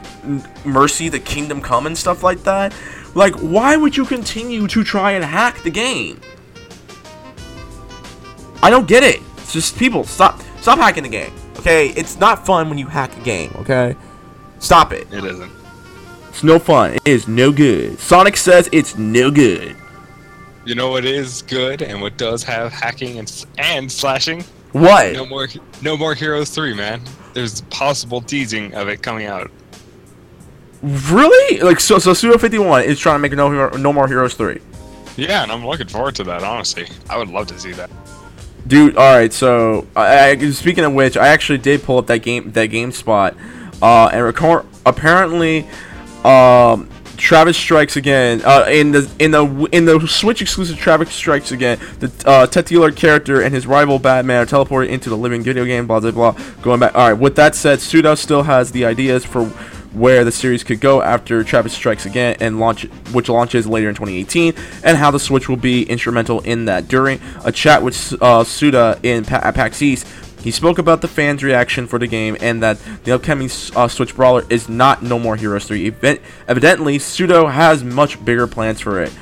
[0.65, 2.75] Mercy, the Kingdom Come, and stuff like that.
[3.15, 6.19] Like, why would you continue to try and hack the game?
[8.63, 9.21] I don't get it.
[9.39, 11.33] It's just people stop stop hacking the game.
[11.59, 13.53] Okay, it's not fun when you hack a game.
[13.57, 13.95] Okay,
[14.59, 15.13] stop it.
[15.13, 15.62] It isn't.
[16.33, 16.95] It's no fun.
[16.95, 17.99] It is no good.
[17.99, 19.77] Sonic says it's no good.
[20.65, 24.43] You know what is good and what does have hacking and and slashing?
[24.73, 25.13] What?
[25.13, 25.47] No more,
[25.83, 27.03] no more Heroes Three, man.
[27.35, 29.51] There's possible teasing of it coming out.
[30.83, 31.61] Really?
[31.61, 31.99] Like so?
[31.99, 34.61] So Suda Fifty One is trying to make no no more Heroes Three.
[35.19, 36.43] Yeah, and I'm looking forward to that.
[36.43, 37.91] Honestly, I would love to see that.
[38.67, 39.33] Dude, all right.
[39.33, 42.91] So, I, I, speaking of which, I actually did pull up that game that game
[42.91, 43.37] spot,
[43.83, 44.65] uh, and record.
[44.87, 45.67] Apparently,
[46.25, 48.43] um, Travis Strikes Again.
[48.45, 53.43] Uh, in the in the in the Switch exclusive Travis Strikes Again, the uh, character
[53.43, 55.87] and his rival Bad Man are teleported into the living video game.
[55.87, 56.33] Blah blah blah.
[56.63, 56.95] Going back.
[56.95, 57.19] All right.
[57.19, 59.45] With that said, Suda still has the ideas for
[59.93, 63.95] where the series could go after Travis strikes again and launch, which launches later in
[63.95, 64.55] 2018,
[64.85, 66.89] and how the Switch will be instrumental in that.
[66.89, 70.07] During a chat with uh, Suda in pa- at PAX East,
[70.43, 74.15] he spoke about the fans' reaction for the game and that the upcoming uh, Switch
[74.15, 75.87] brawler is not No More Heroes 3.
[75.87, 79.13] Event- evidently, Suda has much bigger plans for it.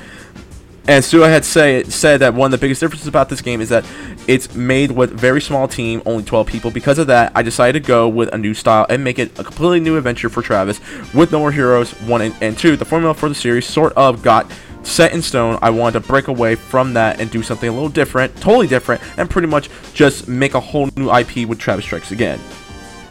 [0.87, 3.69] And Suda had say, said that one of the biggest differences about this game is
[3.69, 3.85] that
[4.27, 6.71] it's made with very small team, only 12 people.
[6.71, 9.43] Because of that, I decided to go with a new style and make it a
[9.43, 10.79] completely new adventure for Travis
[11.13, 12.77] with No More Heroes 1 and, and 2.
[12.77, 14.51] The formula for the series sort of got
[14.83, 15.57] set in stone.
[15.61, 19.01] I wanted to break away from that and do something a little different, totally different,
[19.17, 22.39] and pretty much just make a whole new IP with Travis Strikes Again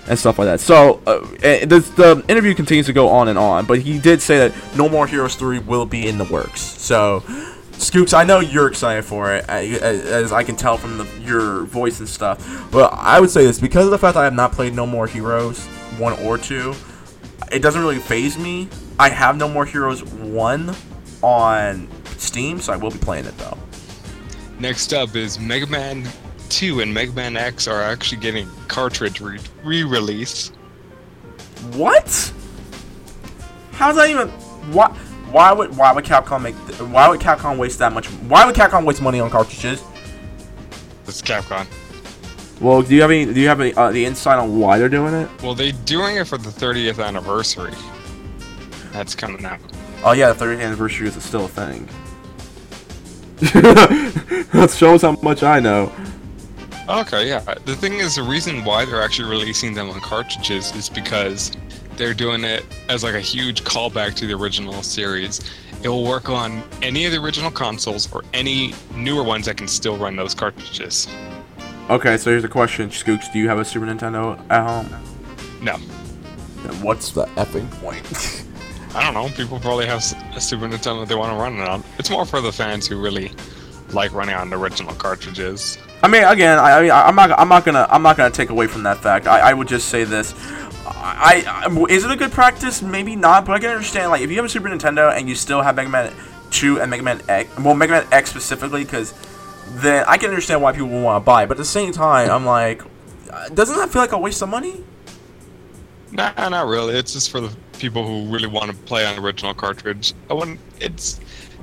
[0.08, 0.60] and stuff like that.
[0.60, 4.20] So uh, eh, the, the interview continues to go on and on, but he did
[4.20, 6.60] say that No More Heroes 3 will be in the works.
[6.60, 7.22] So,
[7.72, 12.00] Scoops, I know you're excited for it, as I can tell from the, your voice
[12.00, 12.68] and stuff.
[12.70, 14.84] But I would say this because of the fact that I have not played No
[14.84, 16.74] More Heroes 1 or 2,
[17.52, 18.68] it doesn't really phase me.
[18.98, 20.74] I have No More Heroes 1
[21.22, 23.56] on Steam, so I will be playing it though.
[24.58, 26.06] Next up is Mega Man
[26.50, 30.48] 2 and Mega Man X are actually getting cartridge re- re-release.
[31.72, 32.32] What?
[33.72, 34.28] How's that even?
[34.72, 34.88] Why?
[35.30, 36.56] Why would why would Capcom make?
[36.66, 38.08] th- Why would Capcom waste that much?
[38.08, 39.82] Why would Capcom waste money on cartridges?
[41.06, 41.66] It's Capcom.
[42.60, 43.32] Well, do you have any?
[43.32, 45.28] Do you have any, uh, the insight on why they're doing it?
[45.42, 47.72] Well, they're doing it for the 30th anniversary.
[48.92, 49.60] That's coming out.
[50.02, 51.88] Oh yeah, the 30th anniversary is still a thing.
[53.40, 55.92] that shows how much I know.
[56.88, 57.40] Okay, yeah.
[57.64, 61.52] The thing is, the reason why they're actually releasing them on cartridges is because
[61.96, 65.40] they're doing it as like a huge callback to the original series.
[65.82, 69.68] It will work on any of the original consoles or any newer ones that can
[69.68, 71.06] still run those cartridges.
[71.88, 73.32] Okay, so here's a question, Skooks.
[73.32, 75.02] Do you have a Super Nintendo at home?
[75.62, 75.76] No,
[76.62, 78.46] Then what's the effing point?
[78.94, 79.28] I don't know.
[79.36, 80.02] People probably have
[80.34, 81.84] a Super Nintendo they want to run it on.
[81.98, 83.30] It's more for the fans who really
[83.92, 85.78] like running on the original cartridges.
[86.02, 88.66] I mean, again, I, I I'm not, I'm not gonna, I'm not gonna take away
[88.66, 89.26] from that fact.
[89.26, 90.34] I, I would just say this:
[90.86, 92.82] I, I, is it a good practice?
[92.82, 94.10] Maybe not, but I can understand.
[94.10, 96.12] Like, if you have a Super Nintendo and you still have Mega Man
[96.50, 99.14] Two and Mega Man X, well, Mega Man X specifically, because
[99.66, 101.44] then I can understand why people would want to buy.
[101.44, 101.46] it.
[101.46, 102.82] But at the same time, I'm like,
[103.30, 104.82] uh, doesn't that feel like a waste of money?
[106.12, 106.96] Nah, not really.
[106.96, 110.12] It's just for the people who really want to play on original cartridge.
[110.28, 110.60] I wouldn't.
[110.80, 111.20] It's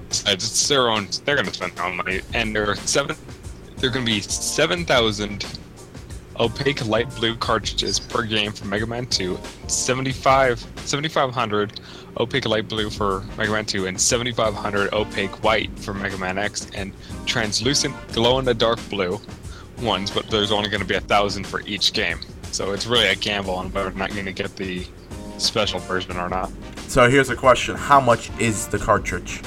[0.09, 1.07] besides, it's their own.
[1.23, 3.15] They're gonna spend their own money, and there are seven.
[3.77, 5.45] There are gonna be seven thousand
[6.39, 11.79] opaque light blue cartridges per game for Mega Man 2, 75, 7500
[12.19, 16.67] opaque light blue for Mega Man 2, and 7500 opaque white for Mega Man X,
[16.75, 16.93] and
[17.25, 19.19] translucent glow in the dark blue
[19.81, 20.11] ones.
[20.11, 22.19] But there's only gonna be a thousand for each game.
[22.51, 24.85] So it's really a gamble on whether or not you're gonna get the
[25.37, 26.51] special version or not.
[26.87, 29.41] So here's a question: How much is the cartridge?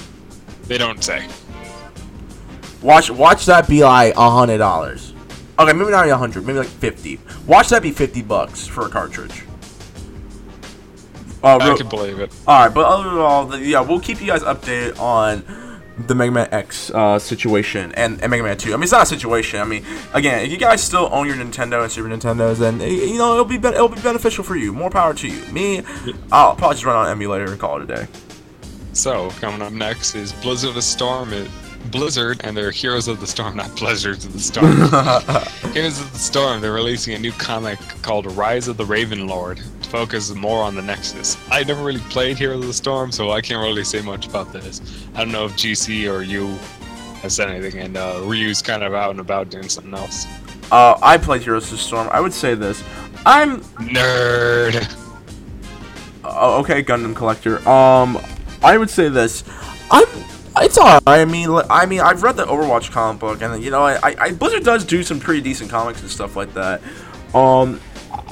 [0.64, 1.28] They don't say.
[2.82, 5.12] Watch, watch that be like a hundred dollars.
[5.58, 7.20] Okay, maybe not a hundred, maybe like fifty.
[7.46, 9.44] Watch that be fifty bucks for a cartridge.
[11.42, 12.32] Uh, I real- can believe it.
[12.46, 15.42] All right, but other than all, yeah, we'll keep you guys updated on
[16.06, 18.72] the Mega Man X uh, situation and, and Mega Man 2.
[18.72, 19.60] I mean, it's not a situation.
[19.60, 19.84] I mean,
[20.14, 23.44] again, if you guys still own your Nintendo and Super Nintendos, then you know it'll
[23.44, 24.72] be be- it'll be beneficial for you.
[24.72, 25.44] More power to you.
[25.52, 25.82] Me,
[26.32, 28.06] I'll probably just run on emulator and call it a day.
[28.92, 31.32] So coming up next is Blizzard of the Storm.
[31.32, 31.48] It,
[31.86, 34.72] Blizzard and their Heroes of the Storm, not Blizzards of the Storm.
[35.72, 36.60] Heroes of the Storm.
[36.60, 39.58] They're releasing a new comic called Rise of the Raven Lord.
[39.82, 41.36] To focus more on the Nexus.
[41.50, 44.52] I never really played Heroes of the Storm, so I can't really say much about
[44.52, 44.80] this.
[45.14, 46.48] I don't know if GC or you
[47.22, 50.26] has said anything, and uh, Ryu's kind of out and about doing something else.
[50.70, 52.08] Uh, I played Heroes of the Storm.
[52.12, 52.82] I would say this.
[53.26, 54.96] I'm Nerd.
[56.24, 57.56] Oh, okay, Gundam collector.
[57.68, 58.18] Um,
[58.62, 59.42] I would say this.
[60.60, 61.02] It's alright.
[61.06, 64.32] I mean, I mean, I've read the Overwatch comic book, and you know, I, I,
[64.32, 66.82] Blizzard does do some pretty decent comics and stuff like that.
[67.34, 67.80] Um,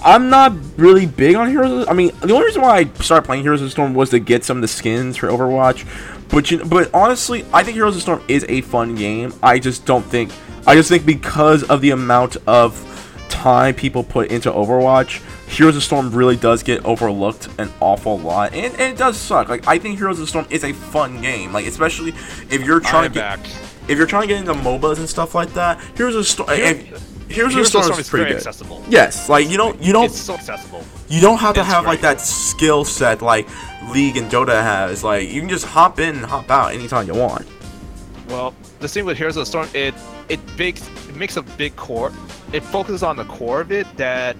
[0.05, 1.87] I'm not really big on Heroes.
[1.89, 4.19] I mean, the only reason why I started playing Heroes of the Storm was to
[4.19, 5.87] get some of the skins for Overwatch.
[6.29, 9.33] But you, but honestly, I think Heroes of the Storm is a fun game.
[9.43, 10.31] I just don't think.
[10.67, 12.77] I just think because of the amount of
[13.39, 18.19] time people put into Overwatch, Heroes of the Storm really does get overlooked an awful
[18.19, 19.49] lot, and, and it does suck.
[19.49, 22.11] Like I think Heroes of the Storm is a fun game, like especially
[22.51, 23.51] if you're trying I'm to get back.
[23.89, 25.81] if you're trying to get into MOBAs and stuff like that.
[25.97, 28.37] Heroes of the Storm, Heroes, Heroes of the Storm is pretty good.
[28.37, 28.83] accessible.
[28.89, 30.85] Yes, like you don't you don't It's so accessible.
[31.09, 33.47] you don't have to It's have like that skill set like
[33.93, 35.05] League and Dota has.
[35.05, 37.47] Like you can just hop in and hop out anytime you want.
[38.29, 39.95] Well, the thing with Heroes of the Storm, it
[40.29, 42.13] it makes it makes a big core.
[42.53, 44.37] It focuses on the core of it that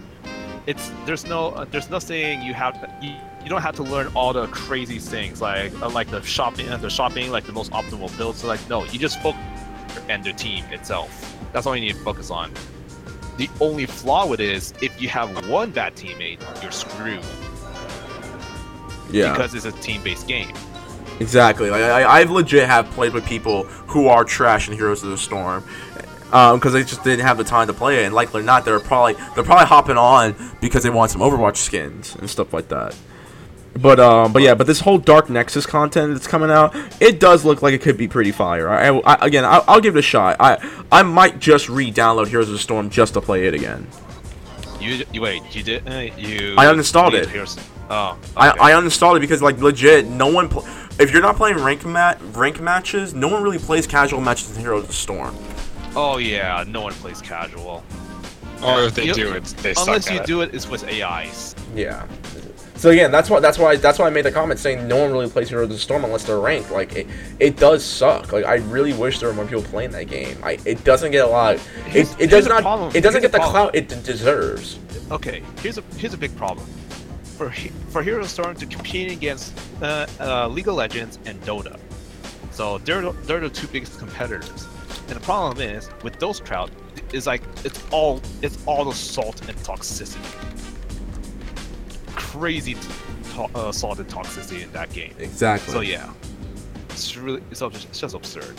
[0.67, 4.33] it's there's no there's nothing you have you, you you don't have to learn all
[4.33, 8.41] the crazy things like uh, like the shopping the shopping like the most optimal builds.
[8.41, 9.41] So like no, you just focus
[10.09, 11.37] and the team itself.
[11.53, 12.53] That's all you need to focus on.
[13.39, 17.23] The only flaw with it is if you have one bad teammate, you're screwed
[19.11, 19.33] Yeah.
[19.33, 20.53] because it's a team-based game.
[21.21, 21.71] Exactly.
[21.71, 25.19] Like I, I've legit have played with people who are trash in Heroes of the
[25.19, 25.65] Storm,
[26.25, 28.07] because they just didn't have the time to play it.
[28.07, 32.15] And likely not, they're probably they're probably hopping on because they want some Overwatch skins
[32.17, 32.95] and stuff like that.
[33.81, 37.45] But um, but yeah, but this whole Dark Nexus content that's coming out, it does
[37.45, 38.69] look like it could be pretty fire.
[38.69, 40.37] I, I again, I'll, I'll give it a shot.
[40.41, 40.59] I
[40.91, 43.87] I might just re-download Heroes of the Storm just to play it again.
[44.81, 46.55] You, you wait, you did uh, you?
[46.57, 47.29] I uninstalled you- it.
[47.29, 47.57] here's-
[47.91, 48.59] Oh, I, okay.
[48.61, 50.51] I uninstalled it because like legit, no one.
[50.51, 50.67] Pl-
[50.99, 54.61] if you're not playing rank mat rank matches, no one really plays casual matches in
[54.61, 55.35] Heroes of the Storm.
[55.97, 57.83] Oh yeah, no one plays casual.
[58.63, 60.27] Or if they You- do, it's they suck Unless at you it.
[60.27, 61.55] do it, it's with AIs.
[61.75, 62.07] Yeah.
[62.79, 65.11] So again, that's why that's why that's why I made the comment saying no one
[65.13, 66.71] really plays Heroes of the Storm unless they're ranked.
[66.71, 67.07] Like it,
[67.41, 68.33] it does suck.
[68.33, 70.39] Like I really wish there were more people playing that game.
[70.45, 71.57] I it doesn't get a lot.
[71.57, 72.63] It, Here's- it does not.
[72.63, 72.91] problem.
[72.95, 73.71] It doesn't Here's get the problem.
[73.73, 74.79] clout it deserves.
[75.11, 76.65] Okay, here's a here's a big problem.
[77.37, 77.53] For
[77.91, 81.79] for Hero Storm to compete against uh, uh, League of Legends and Dota,
[82.53, 84.69] so they're the- they're the two biggest competitors.
[85.09, 86.71] And the problem is with those crowd
[87.13, 90.21] is like it's all it's all the salt and toxicity.
[92.29, 95.15] Crazy to- uh, salt toxicity in that game.
[95.19, 95.73] Exactly.
[95.73, 96.13] So yeah,
[96.91, 98.55] it's really it's, it's just absurd.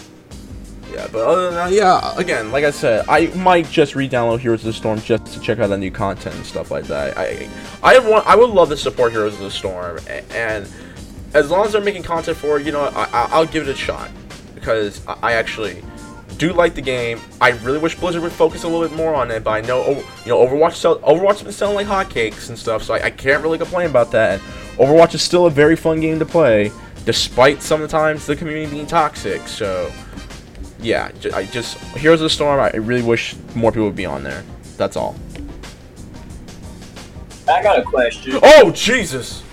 [0.91, 2.17] Yeah, but other than that, yeah.
[2.17, 5.59] Again, like I said, I might just re-download Heroes of the Storm just to check
[5.59, 7.15] out the new content and stuff like that.
[7.15, 7.47] I,
[7.83, 9.99] I want, I would love to support Heroes of the Storm,
[10.31, 10.67] and
[11.35, 13.71] as long as they're making content for it, you know, I, I- I'll give it
[13.71, 14.09] a shot
[14.55, 15.83] because I, I actually
[16.39, 17.21] do like the game.
[17.39, 19.83] I really wish Blizzard would focus a little bit more on it, but I know,
[19.85, 23.09] oh, you know, Overwatch sell, Overwatch's been selling like hotcakes and stuff, so I, I
[23.11, 24.39] can't really complain about that.
[24.77, 26.71] Overwatch is still a very fun game to play,
[27.05, 29.41] despite sometimes the community being toxic.
[29.47, 29.91] So
[30.81, 32.59] yeah, I just Heroes of the Storm.
[32.59, 34.43] I really wish more people would be on there.
[34.77, 35.15] That's all.
[37.49, 38.39] I got a question.
[38.41, 39.43] Oh Jesus,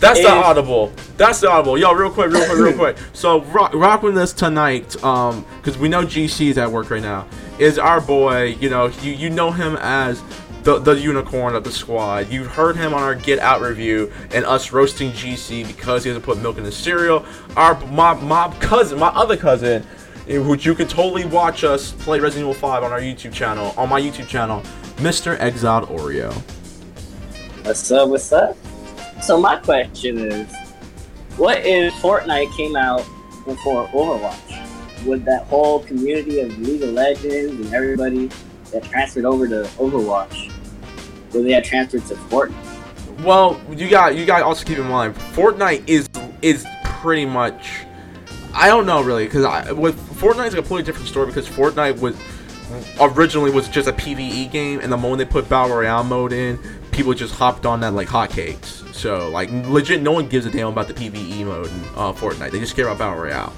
[0.00, 0.92] that's the audible.
[1.16, 1.76] That's the audible.
[1.78, 2.96] Yo, real quick, real quick, real quick.
[3.12, 7.02] So rock, rock with us tonight, um, because we know GC is at work right
[7.02, 7.26] now.
[7.58, 8.56] Is our boy?
[8.60, 10.22] You know, you you know him as.
[10.62, 12.28] The, the unicorn of the squad.
[12.30, 16.20] You've heard him on our Get Out review and us roasting GC because he doesn't
[16.20, 17.24] put milk in his cereal.
[17.56, 19.86] Our my, my cousin, my other cousin,
[20.28, 23.72] eh, which you can totally watch us play Resident Evil 5 on our YouTube channel,
[23.78, 24.60] on my YouTube channel,
[24.96, 25.40] Mr.
[25.40, 26.30] Exiled Oreo.
[27.64, 28.10] What's up?
[28.10, 28.54] What's up?
[29.22, 30.52] So my question is,
[31.36, 33.04] what if Fortnite came out
[33.44, 35.04] before Overwatch?
[35.04, 38.30] Would that whole community of League of Legends and everybody
[38.72, 40.52] that transferred over to Overwatch,
[41.32, 42.54] would they have transferred to Fortnite?
[43.22, 46.08] Well, you got you got also keep in mind Fortnite is
[46.40, 47.84] is pretty much
[48.54, 52.16] I don't know really because with Fortnite is a completely different story because Fortnite was
[53.00, 56.58] originally was just a PVE game and the moment they put battle royale mode in,
[57.00, 58.94] people just hopped on that like hotcakes.
[58.94, 62.50] So like legit, no one gives a damn about the PVE mode in uh, Fortnite.
[62.50, 63.54] They just care about battle royale.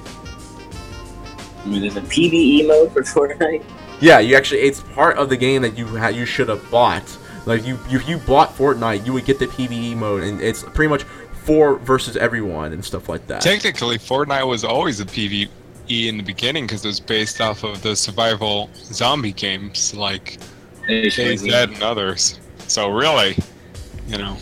[1.64, 3.64] I mean, there's a PVE mode for Fortnite.
[4.00, 7.18] Yeah, you actually it's part of the game that you ha- you should have bought.
[7.44, 10.88] Like you if you bought Fortnite, you would get the PVE mode and it's pretty
[10.88, 13.42] much four versus everyone and stuff like that.
[13.42, 15.48] Technically, Fortnite was always a PvE
[15.88, 20.38] in the beginning because it was based off of the survival zombie games like
[20.86, 22.38] KZ and others.
[22.72, 23.36] So really,
[24.08, 24.34] you know,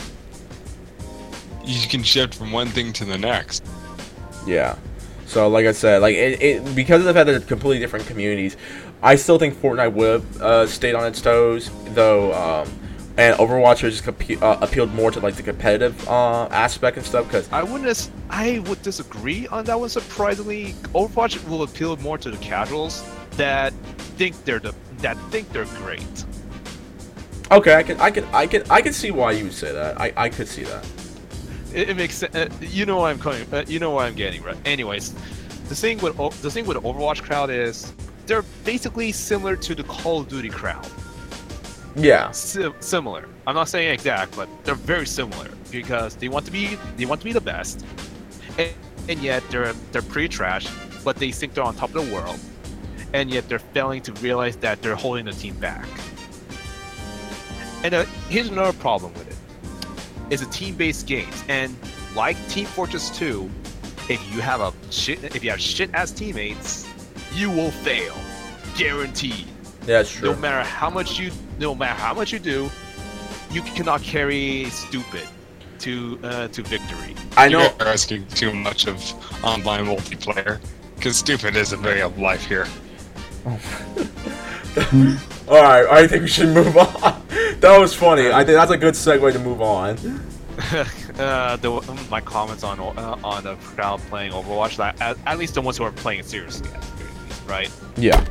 [1.65, 3.67] you can shift from one thing to the next.
[4.47, 4.79] Yeah.
[5.27, 8.07] So like I said, like it, it because of the fact that they're completely different
[8.07, 8.57] communities,
[9.03, 12.33] I still think Fortnite would have uh, stayed on its toes, though.
[12.33, 12.73] Um,
[13.17, 17.05] and Overwatch has just compe- uh, appealed more to like the competitive uh, aspect and
[17.05, 17.91] stuff because I wouldn't.
[17.91, 19.89] as- I would disagree on that one.
[19.89, 23.73] Surprisingly, Overwatch will appeal more to the casuals that
[24.19, 26.07] think they're the that think they're great.
[27.51, 30.01] Okay, I can I can I can I can see why you would say that.
[30.01, 30.87] I, I could see that.
[31.73, 32.35] It, it makes sense.
[32.35, 33.47] Uh, you know why I'm coming.
[33.53, 34.43] Uh, you know why I'm getting.
[34.43, 34.57] Right.
[34.65, 35.13] Anyways,
[35.69, 37.93] the thing with the thing with Overwatch crowd is
[38.27, 40.87] they're basically similar to the Call of Duty crowd.
[41.97, 42.31] Yeah.
[42.31, 43.29] Si- similar.
[43.47, 47.21] I'm not saying exact, but they're very similar because they want to be they want
[47.21, 47.85] to be the best,
[48.59, 48.73] and,
[49.09, 50.67] and yet they're they're pretty trash,
[51.05, 52.39] but they think they're on top of the world,
[53.13, 55.87] and yet they're failing to realize that they're holding the team back.
[57.83, 59.37] And uh, here's another problem with it:
[60.31, 61.75] it's a team-based games, and
[62.15, 63.49] like Team Fortress 2,
[64.09, 66.89] if you have a shit if you have shit as teammates,
[67.33, 68.15] you will fail,
[68.77, 69.47] guaranteed
[69.87, 70.33] Yeah, it's true.
[70.33, 72.69] no matter how much you no matter how much you do
[73.51, 75.27] you cannot carry stupid
[75.81, 77.15] to uh, to victory.
[77.37, 77.73] I know.
[77.79, 78.97] You're asking too much of
[79.45, 80.61] online multiplayer.
[80.97, 82.67] Because stupid is a way of life here.
[85.49, 87.27] All right, I think we should move on.
[87.61, 88.31] that was funny.
[88.31, 89.97] I think that's a good segue to move on.
[91.19, 95.55] uh, the, my comments on uh, on the crowd playing Overwatch, like, at, at least
[95.55, 97.71] the ones who are playing it seriously, at the very least, right?
[97.97, 98.25] Yeah.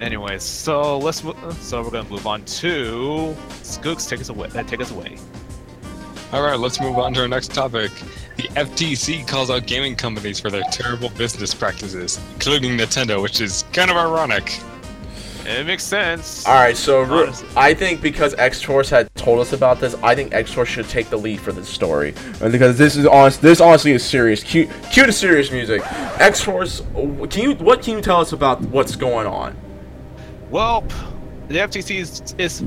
[0.00, 1.22] Anyways, so let's
[1.60, 4.08] so we're gonna move on to Skooks.
[4.08, 4.48] Take us away.
[4.54, 5.18] Uh, take us away.
[6.32, 7.92] All right, let's move on to our next topic.
[8.36, 13.64] The FTC calls out gaming companies for their terrible business practices, including Nintendo, which is
[13.72, 14.60] kind of ironic.
[15.44, 16.44] It makes sense.
[16.44, 17.48] All right, so Honestly.
[17.56, 20.88] I think because X Force had told us about this, I think X Force should
[20.88, 24.42] take the lead for this story, and because this is honest, this honestly is serious.
[24.42, 25.80] Cue, cue to serious music.
[26.20, 26.82] X Force,
[27.30, 29.56] can you what can you tell us about what's going on?
[30.50, 30.82] Well,
[31.46, 32.64] the FTC is, is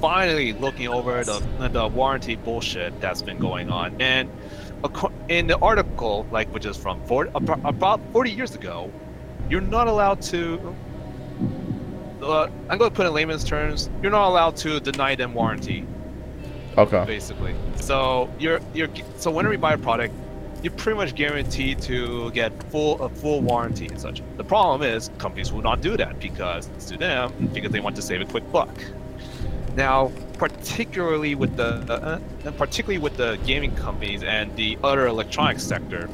[0.00, 1.40] finally looking over the
[1.72, 4.30] the warranty bullshit that's been going on, and
[5.28, 8.90] in the article, like which is from 40, about about 40 years ago,
[9.50, 10.74] you're not allowed to.
[12.22, 13.90] Uh, I'm going to put it in layman's terms.
[14.02, 15.86] You're not allowed to deny them warranty,
[16.78, 17.04] Okay.
[17.06, 17.54] basically.
[17.76, 20.14] So you're you're so whenever you buy a product,
[20.62, 24.22] you're pretty much guaranteed to get full a full warranty and such.
[24.36, 28.02] The problem is companies will not do that because to them because they want to
[28.02, 28.70] save a quick buck.
[29.76, 36.08] Now, particularly with the uh, particularly with the gaming companies and the other electronics sector,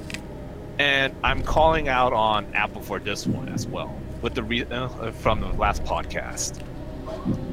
[0.81, 3.97] and I'm calling out on Apple for this one as well.
[4.21, 6.61] With the re- uh, from the last podcast,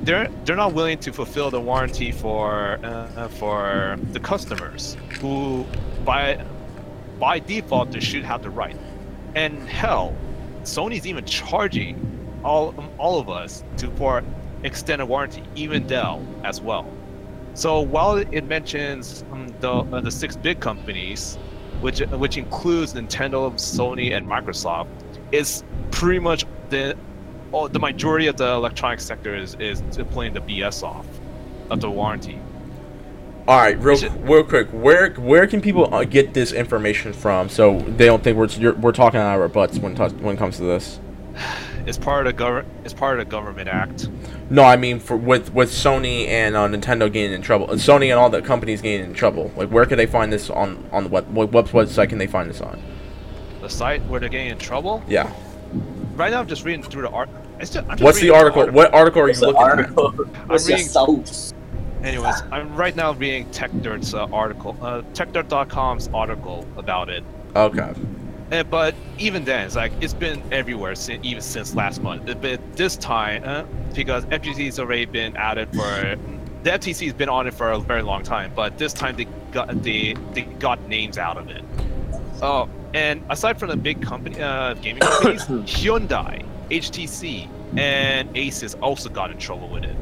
[0.03, 5.63] they're they're not willing to fulfill the warranty for uh, for the customers who
[6.05, 6.43] by
[7.19, 8.77] by default they should have the right.
[9.35, 10.15] And hell,
[10.63, 14.23] Sony's even charging all all of us to for
[14.63, 16.85] extended warranty, even Dell as well.
[17.53, 21.37] So while it mentions um, the uh, the six big companies,
[21.81, 24.87] which which includes Nintendo, Sony, and Microsoft,
[25.31, 26.95] is pretty much the
[27.51, 29.81] all, the majority of the electronic sector is is
[30.11, 31.05] playing the BS off
[31.69, 32.39] of the warranty.
[33.47, 34.67] All right, real real quick.
[34.69, 38.75] Where where can people uh, get this information from so they don't think we're you're,
[38.75, 40.99] we're talking out of our butts when when it comes to this?
[41.87, 42.67] It's part of the government.
[42.83, 44.09] It's part of the government act.
[44.51, 48.05] No, I mean for with with Sony and uh, Nintendo getting in trouble, uh, Sony
[48.09, 49.51] and all the companies getting in trouble.
[49.55, 51.31] Like, where can they find this on on the web?
[51.31, 52.81] What, what website can they find this on?
[53.61, 55.03] The site where they're getting in trouble.
[55.07, 55.31] Yeah.
[56.15, 57.29] Right now, I'm just reading through the art.
[57.59, 58.71] I still, I'm just What's the reading article?
[58.71, 59.69] What article are you What's the looking at?
[59.69, 60.11] article?
[60.47, 61.53] What's your reading- source?
[62.01, 67.25] Anyways, I'm right now reading TechDirt's uh, article, uh, TechDirt.com's article about it.
[67.55, 67.93] Okay.
[68.51, 72.25] Uh, but even then, it's like it's been everywhere since even since last month.
[72.41, 76.15] But this time, uh, because FTC has already been at it for
[76.63, 78.51] the FTC has been on it for a very long time.
[78.55, 81.63] But this time they got they they got names out of it.
[82.41, 87.47] Oh, and aside from the big company uh, gaming companies, Hyundai, HTC,
[87.77, 89.95] and Asus also got in trouble with it.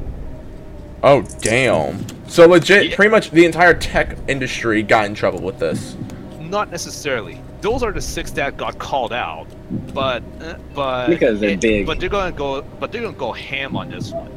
[1.04, 2.06] Oh damn.
[2.30, 2.96] So legit, Yeah.
[2.96, 5.96] pretty much the entire tech industry got in trouble with this.
[6.40, 7.42] Not necessarily.
[7.68, 9.46] Those are the six that got called out,
[9.94, 11.86] but uh, but Because they're it- big.
[11.86, 12.62] But they're gonna go.
[12.62, 14.32] But they're gonna go ham on this one.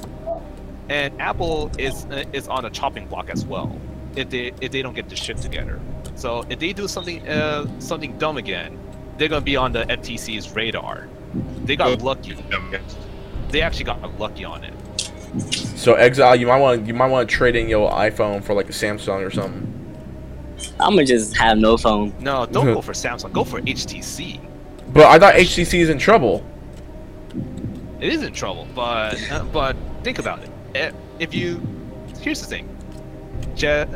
[0.88, 3.70] And Apple is uh, is on a chopping block as well.
[4.16, 5.78] If they if they don't get the shit together,
[6.16, 8.76] so if they do something uh, something dumb again,
[9.16, 11.06] they're gonna be on the FTC's radar.
[11.66, 12.34] They got lucky.
[13.50, 14.74] They actually got lucky on it.
[15.76, 18.68] So exile, you might want you might want to trade in your iPhone for like
[18.68, 19.69] a Samsung or something.
[20.78, 22.12] I'm gonna just have no phone.
[22.20, 23.32] No, don't go for Samsung.
[23.32, 24.40] Go for HTC.
[24.92, 26.44] But I thought HTC is in trouble.
[28.00, 30.50] It is in trouble, but uh, but think about it.
[30.74, 31.60] Eh, If you
[32.20, 32.68] here's the thing,
[33.54, 33.86] Je-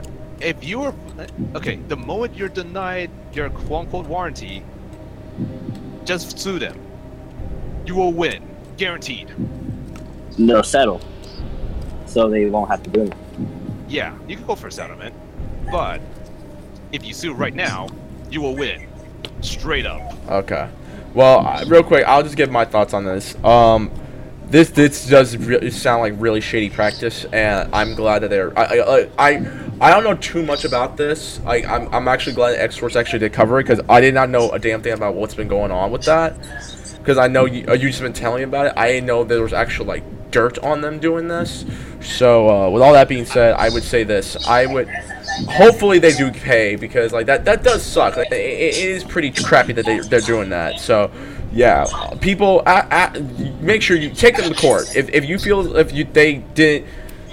[0.40, 0.94] if you're
[1.54, 4.62] okay, the moment you're denied your quote unquote warranty,
[6.04, 6.78] just sue them.
[7.86, 8.42] You will win,
[8.76, 9.30] guaranteed.
[10.38, 11.00] No settle.
[12.06, 13.12] So they won't have to do it.
[13.88, 15.14] Yeah, you can go for a settlement,
[15.70, 16.00] but
[16.94, 17.88] if you sue right now,
[18.30, 18.86] you will win,
[19.40, 20.00] straight up.
[20.30, 20.70] Okay.
[21.12, 23.36] Well, uh, real quick, I'll just give my thoughts on this.
[23.44, 23.90] Um,
[24.46, 25.32] this this does
[25.76, 28.56] sound like really shady practice, and I'm glad that they're.
[28.56, 31.40] I I I, I don't know too much about this.
[31.44, 34.14] I I'm, I'm actually glad that X Force actually did cover it because I did
[34.14, 36.36] not know a damn thing about what's been going on with that.
[36.98, 38.74] Because I know you uh, you just been telling me about it.
[38.76, 41.64] I didn't know there was actual like dirt on them doing this.
[42.00, 44.46] So uh, with all that being said, I would say this.
[44.46, 44.88] I would.
[45.48, 48.16] Hopefully they do pay because like that that does suck.
[48.16, 50.80] Like, it, it is pretty crappy that they they're doing that.
[50.80, 51.10] So
[51.52, 51.86] yeah,
[52.20, 53.20] people, a a
[53.60, 54.94] make sure you take them to court.
[54.96, 56.88] If, if you feel if you they didn't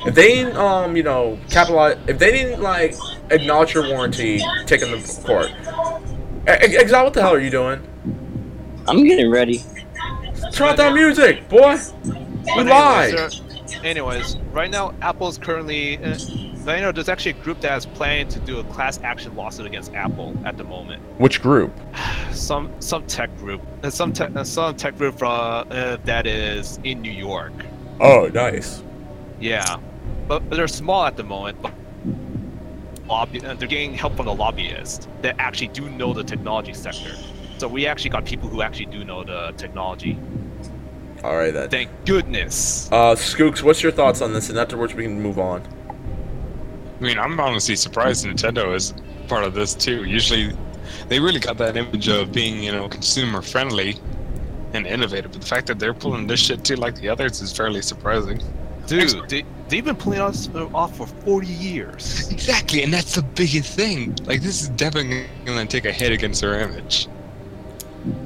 [0.05, 2.95] If they didn't, um, you know, capitalize, if they didn't like
[3.29, 5.51] acknowledge your warranty, take them to court.
[6.47, 7.79] E- Exile, what the hell are you doing?
[8.87, 9.63] I'm getting ready.
[10.53, 11.77] Turn off that music, boy.
[12.55, 13.13] You But lied.
[13.13, 13.41] anyways,
[13.83, 15.99] anyways, right now Apple's currently.
[16.63, 19.35] But, you know, there's actually a group that is planning to do a class action
[19.35, 21.01] lawsuit against Apple at the moment.
[21.19, 21.73] Which group?
[22.31, 26.79] Some some tech group, uh, some tech, uh, some tech group from uh, that is
[26.83, 27.51] in New York.
[27.99, 28.83] Oh, nice.
[29.39, 29.77] Yeah,
[30.27, 31.61] but, but they're small at the moment.
[31.61, 31.73] But
[33.05, 37.15] lobby, uh, they're getting help from the lobbyists that actually do know the technology sector.
[37.57, 40.17] So we actually got people who actually do know the technology.
[41.23, 41.69] All right then.
[41.69, 42.89] Thank goodness.
[42.91, 44.49] Uh, Skooks, what's your thoughts on this?
[44.49, 45.61] And afterwards, we can move on.
[47.01, 48.93] I mean, I'm honestly surprised Nintendo is
[49.27, 50.03] part of this too.
[50.05, 50.55] Usually,
[51.07, 53.97] they really got that image of being, you know, consumer friendly
[54.73, 55.31] and innovative.
[55.31, 58.39] But the fact that they're pulling this shit too, like the others, is fairly surprising.
[58.85, 62.29] Dude, they, they've been pulling us uh, off for 40 years.
[62.31, 64.15] Exactly, and that's the biggest thing.
[64.25, 67.07] Like, this is definitely gonna take a hit against their image.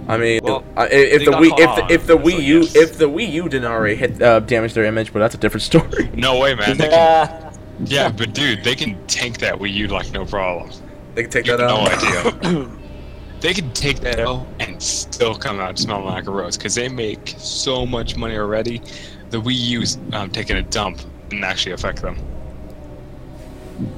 [0.07, 2.43] I mean, Well, if the got Wii, caught if the, on if the it, Wii
[2.43, 5.37] U, if the Wii U didn't already hit uh, damage their image, but that's a
[5.37, 6.09] different story.
[6.13, 6.77] No way, man.
[6.77, 7.44] They can,
[7.79, 8.03] Yeah.
[8.03, 10.69] yeah, but dude, they can tank that Wii U like no problem.
[11.13, 12.43] they can take You that have out.
[12.43, 12.69] no idea.
[13.41, 16.87] they can take that L and still come out smelling like a rose because they
[16.89, 18.81] make so much money already.
[19.29, 20.99] The Wii U's um, taking a dump
[21.29, 22.17] didn't actually affect them.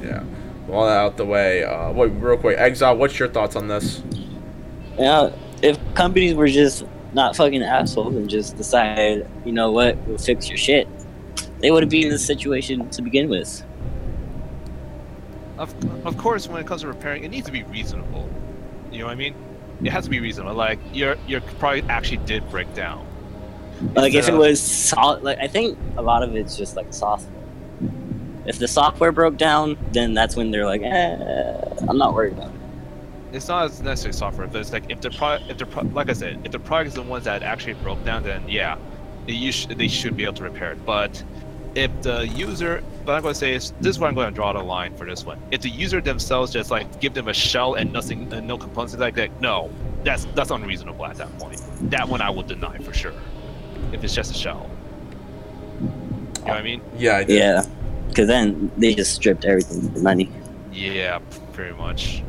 [0.01, 0.23] Yeah.
[0.71, 1.63] All that out the way.
[1.63, 2.97] Uh, wait, real quick, Exile.
[2.97, 4.01] What's your thoughts on this?
[4.97, 5.29] Yeah,
[5.61, 10.49] if companies were just not fucking assholes and just decided, you know what, we'll fix
[10.49, 10.87] your shit,
[11.59, 13.63] they would have been in this situation to begin with.
[15.57, 15.73] Of,
[16.05, 18.29] of course, when it comes to repairing, it needs to be reasonable.
[18.91, 19.33] You know what I mean?
[19.83, 20.55] It has to be reasonable.
[20.55, 23.05] Like your your product actually did break down.
[23.95, 27.33] Like if it was solid, like I think a lot of it's just like software.
[28.45, 32.49] If the software broke down, then that's when they're like, eh, I'm not worried about
[32.49, 32.55] it.
[33.33, 36.09] It's not as necessarily software, but it's like if the product, if the pro- like
[36.09, 38.77] I said, if the product is the ones that actually broke down, then yeah,
[39.27, 40.85] they, sh- they should be able to repair it.
[40.85, 41.21] But
[41.77, 44.33] if the user, but I'm going to say is this is where I'm going to
[44.33, 45.39] draw the line for this one.
[45.51, 48.95] If the user themselves just like give them a shell and nothing, and no components
[48.95, 49.71] like that, no,
[50.03, 51.61] that's that's unreasonable at that point.
[51.91, 53.13] That one I will deny for sure.
[53.91, 54.69] If it's just a shell,
[55.79, 56.81] you know what I mean?
[56.97, 57.37] Yeah, I did.
[57.37, 57.63] Yeah,
[58.07, 60.31] because then they just stripped everything the money.
[60.73, 61.19] Yeah,
[61.53, 62.23] pretty much.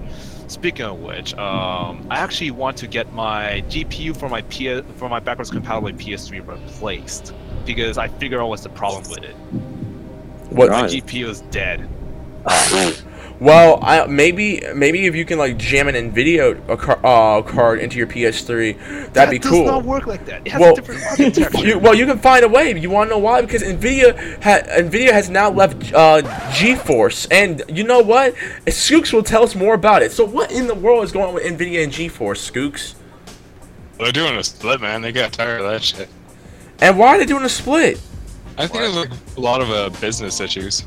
[0.49, 5.09] Speaking of which, um, I actually want to get my GPU for my PS for
[5.09, 7.33] my backwards compatible PS3 replaced
[7.75, 9.35] because I figure out what's the problem with it.
[10.51, 10.71] What?
[10.71, 10.91] My Right.
[10.91, 11.89] GPU is dead.
[13.41, 17.79] Well, I, maybe maybe if you can like jam an Nvidia a car, uh, card
[17.79, 18.73] into your PS3,
[19.13, 19.67] that'd that be does cool.
[19.67, 20.43] not work like that.
[20.45, 21.59] It has Well, a different architecture.
[21.67, 22.77] You, well, you can find a way.
[22.77, 23.41] You want to know why?
[23.43, 28.35] Because Nvidia ha- Nvidia has now left uh, GeForce, and you know what?
[28.67, 30.11] Skooks will tell us more about it.
[30.11, 32.95] So, what in the world is going on with Nvidia and GeForce, Skooks?
[33.99, 35.01] They're doing a split, man.
[35.03, 36.09] They got tired of that shit.
[36.81, 38.01] And why are they doing a split?
[38.57, 40.85] I think it's like a lot of uh, business issues.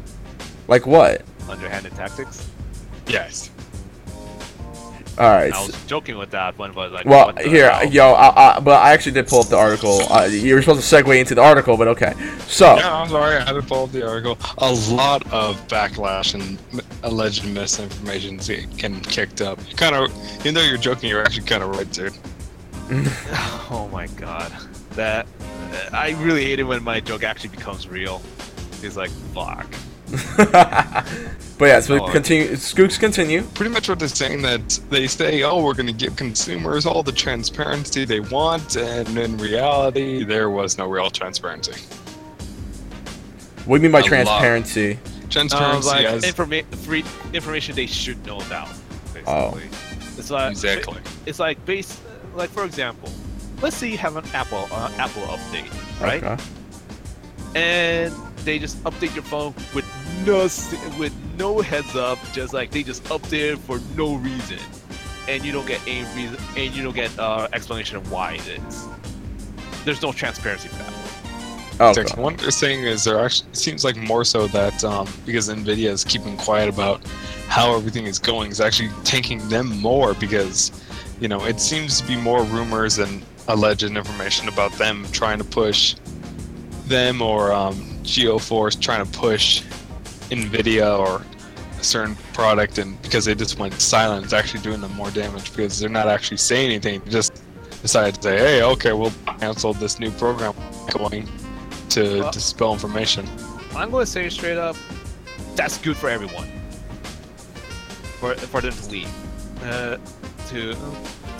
[0.68, 1.24] Like what?
[1.50, 2.50] Underhanded tactics.
[3.08, 3.50] Yes.
[5.18, 5.54] All right.
[5.54, 7.86] I was joking with that one, but like, Well, here, hell?
[7.92, 10.02] yo, I, I, but I actually did pull up the article.
[10.12, 12.14] Uh, you were supposed to segue into the article, but okay.
[12.48, 13.36] So, Yeah, I'm sorry.
[13.36, 14.38] I had to pull up the article.
[14.60, 16.58] A lot of backlash and
[17.04, 19.60] alleged misinformation is getting kicked up.
[19.70, 22.14] You kind of, even though you're joking, you're actually kind of right, dude.
[23.74, 24.52] Oh my god,
[24.92, 25.26] that
[25.94, 28.22] I really hate it when my joke actually becomes real.
[28.82, 29.68] It's like fuck.
[31.58, 32.12] but yeah, so Oh.
[32.12, 32.50] continue.
[32.54, 33.44] Skooks, continue.
[33.54, 37.02] Pretty much what they're saying that they say, oh, we're going to give consumers all
[37.02, 41.80] the transparency they want, and in reality, there was no real transparency.
[43.66, 44.08] What do you mean by A lot.
[44.10, 44.94] transparency?
[44.94, 44.98] Uh,
[45.30, 48.68] Transparency like as informa- free information they should know about.
[49.14, 49.24] Basically.
[49.28, 49.58] Oh.
[50.18, 50.98] It's like exactly.
[51.26, 52.02] it's like base
[52.36, 53.10] like for example,
[53.62, 56.24] let's say you have an Apple uh, Apple update, right?
[56.24, 56.44] Okay.
[57.56, 59.86] And they just update your phone with
[60.26, 60.44] no
[61.00, 64.60] with no heads up, just like they just update for no reason,
[65.28, 68.48] and you don't get any reason, and you don't get uh, explanation of why it
[68.48, 68.88] is.
[69.86, 70.94] There's no transparency for that.
[71.80, 72.24] Oh, Exactly.
[72.24, 75.90] What they're saying is there actually it seems like more so that um, because Nvidia
[75.90, 77.06] is keeping quiet about
[77.48, 80.72] how everything is going, is actually tanking them more because
[81.20, 85.44] you know it seems to be more rumors and alleged information about them trying to
[85.44, 85.96] push
[86.86, 89.62] them or um, GeForce trying to push
[90.30, 91.24] Nvidia or
[91.80, 95.52] a certain product, and because they just went silent, it's actually doing them more damage
[95.52, 97.02] because they're not actually saying anything.
[97.06, 97.42] They just
[97.82, 100.54] decided to say, "Hey, okay, we'll cancel this new program
[100.92, 101.28] going."
[101.92, 103.28] to Well- dispel information.
[103.76, 104.76] I'm going to say straight up,
[105.56, 106.48] that's good for everyone.
[108.20, 109.08] For for them to lead,
[109.64, 109.98] uh,
[110.50, 110.76] to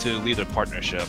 [0.00, 1.06] to lead a partnership,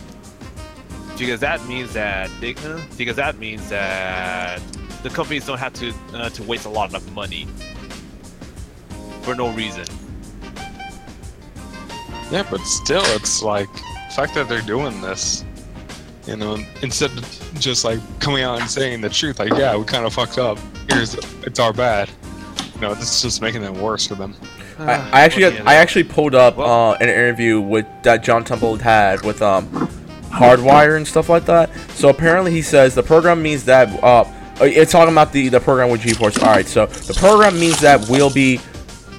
[1.17, 2.53] because that means that they,
[2.97, 4.61] because that means that
[5.03, 7.47] the companies don't have to uh, to waste a lot of money
[9.21, 9.85] for no reason.
[12.31, 15.45] Yeah, but still, it's like the fact that they're doing this.
[16.25, 19.83] You know, instead of just like coming out and saying the truth, like, yeah, we
[19.83, 20.57] kind of fucked up.
[20.89, 22.09] Here's it's our bad.
[22.75, 24.33] You know, this is just making it worse for them.
[24.79, 28.79] I, I actually got, I actually pulled up uh, an interview with that John Teeple
[28.79, 29.67] had with um
[30.33, 31.69] Hardwire and stuff like that.
[31.91, 34.25] So apparently he says the program means that uh
[34.61, 36.41] it's talking about the the program with GeForce.
[36.41, 38.59] All right, so the program means that we'll be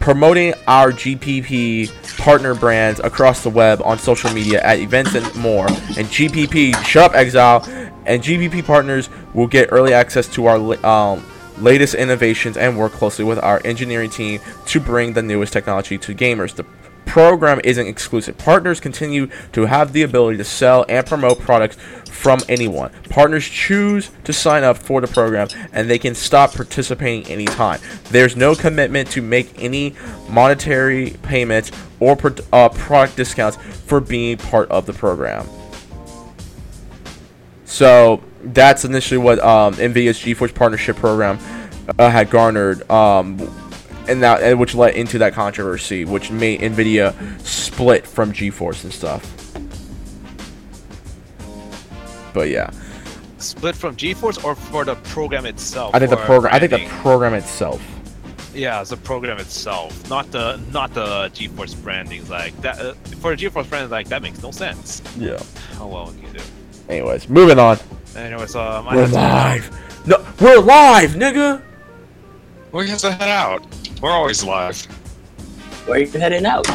[0.00, 5.66] promoting our GPP partner brands across the web on social media at events and more.
[5.66, 7.64] And GPP, shut up, Exile,
[8.06, 11.24] and GPP partners will get early access to our um,
[11.58, 16.14] latest innovations and work closely with our engineering team to bring the newest technology to
[16.14, 16.54] gamers.
[16.54, 16.64] The
[17.14, 18.36] program isn't exclusive.
[18.38, 21.76] Partners continue to have the ability to sell and promote products
[22.10, 22.90] from anyone.
[23.08, 27.78] Partners choose to sign up for the program and they can stop participating anytime.
[28.10, 29.94] There's no commitment to make any
[30.28, 32.18] monetary payments or
[32.52, 35.46] uh, product discounts for being part of the program.
[37.64, 41.38] So that's initially what um, NVIDIA's GeForce partnership program
[41.96, 43.38] uh, had garnered, um,
[44.08, 49.30] and that which led into that controversy, which made NVIDIA split from GeForce and stuff.
[52.32, 52.70] But yeah,
[53.44, 55.94] Split from GeForce or for the program itself?
[55.94, 56.54] I think the program.
[56.54, 57.82] I think the program itself.
[58.54, 62.26] Yeah, it's the program itself, not the not the GeForce branding.
[62.28, 65.02] Like that uh, for the GeForce branding, like that makes no sense.
[65.18, 65.42] Yeah.
[65.78, 66.44] Oh well, what can you do?
[66.88, 67.78] Anyways, moving on.
[68.16, 70.06] Anyways, um, I We're live.
[70.06, 71.62] No, we're live, nigga.
[72.74, 73.64] We have to head out.
[74.02, 74.84] We're always live.
[75.86, 76.66] Where are you heading out?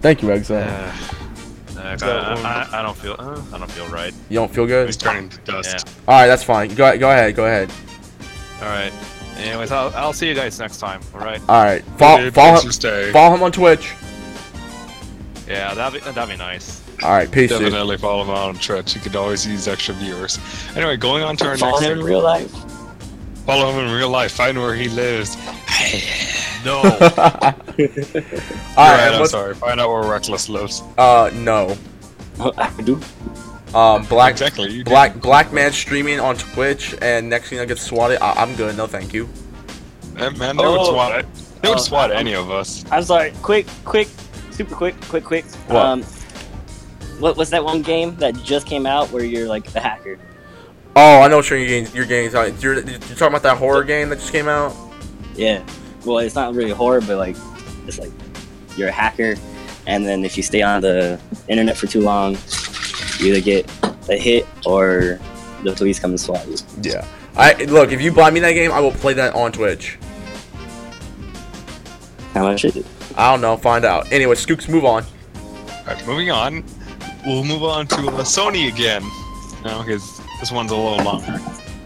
[0.00, 0.68] Thank you, Exile.
[0.68, 4.12] Uh, uh, I, um, I, I don't feel uh, I don't feel right.
[4.30, 4.86] You don't feel good?
[4.86, 5.88] He's turning to dust.
[6.08, 6.74] All right, that's fine.
[6.74, 7.36] Go go ahead.
[7.36, 7.70] Go ahead.
[8.60, 8.92] All right.
[9.36, 11.00] Anyways, I'll, I'll see you guys next time.
[11.14, 11.40] All right.
[11.48, 11.84] All right.
[11.96, 13.94] Follow, Dude, follow, him, follow him on Twitch.
[15.46, 16.82] Yeah, that'd be that'd be nice.
[17.04, 17.30] All right.
[17.30, 17.60] Peace, dude.
[17.60, 18.96] Definitely follow him on Twitch.
[18.96, 20.40] You could always use extra viewers.
[20.74, 22.52] Anyway, going on to our Follow next him in real life.
[23.48, 24.32] Follow him in real life.
[24.32, 25.36] Find where he lives.
[26.64, 26.78] No.
[26.78, 28.76] All right, right.
[28.76, 29.54] right, I'm sorry.
[29.54, 30.82] Find out where Reckless lives.
[30.98, 31.76] Uh, no.
[32.40, 33.00] I do.
[33.72, 34.68] Um, black Exactly.
[34.72, 34.90] You do.
[34.90, 38.18] black black man streaming on Twitch, and next thing I get swatted.
[38.20, 38.76] I- I'm good.
[38.76, 39.28] No, thank you.
[40.16, 40.90] Eh, man, they would Oh.
[40.92, 41.26] swat it.
[41.62, 42.84] They would Oh, swat I'm- any of us.
[42.90, 43.32] I'm sorry.
[43.40, 44.08] Quick, quick,
[44.50, 45.44] super quick, quick, quick.
[45.68, 45.76] What?
[45.76, 46.02] Um,
[47.20, 50.18] what was that one game that just came out where you're like the hacker?
[51.00, 51.94] Oh, I know what you're getting.
[51.94, 52.32] You're getting.
[52.60, 54.74] You're, you're talking about that horror game that just came out.
[55.36, 55.64] Yeah.
[56.04, 57.36] Well, it's not really horror, but like,
[57.86, 58.10] it's like
[58.76, 59.36] you're a hacker,
[59.86, 62.36] and then if you stay on the internet for too long,
[63.20, 63.70] you either get
[64.08, 65.20] a hit or
[65.62, 66.56] the police come and swat you.
[66.82, 67.06] Yeah.
[67.36, 67.92] I look.
[67.92, 70.00] If you buy me that game, I will play that on Twitch.
[72.34, 72.86] How much is it?
[73.16, 73.56] I don't know.
[73.56, 74.10] Find out.
[74.10, 75.04] Anyway, Skooks, move on.
[75.78, 76.64] Alright, moving on.
[77.24, 79.04] We'll move on to uh, Sony again.
[79.64, 81.32] Now, because this one's a little longer.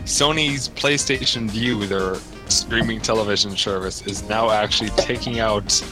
[0.05, 2.17] Sony's PlayStation Vue, their
[2.49, 5.83] streaming television service, is now actually taking out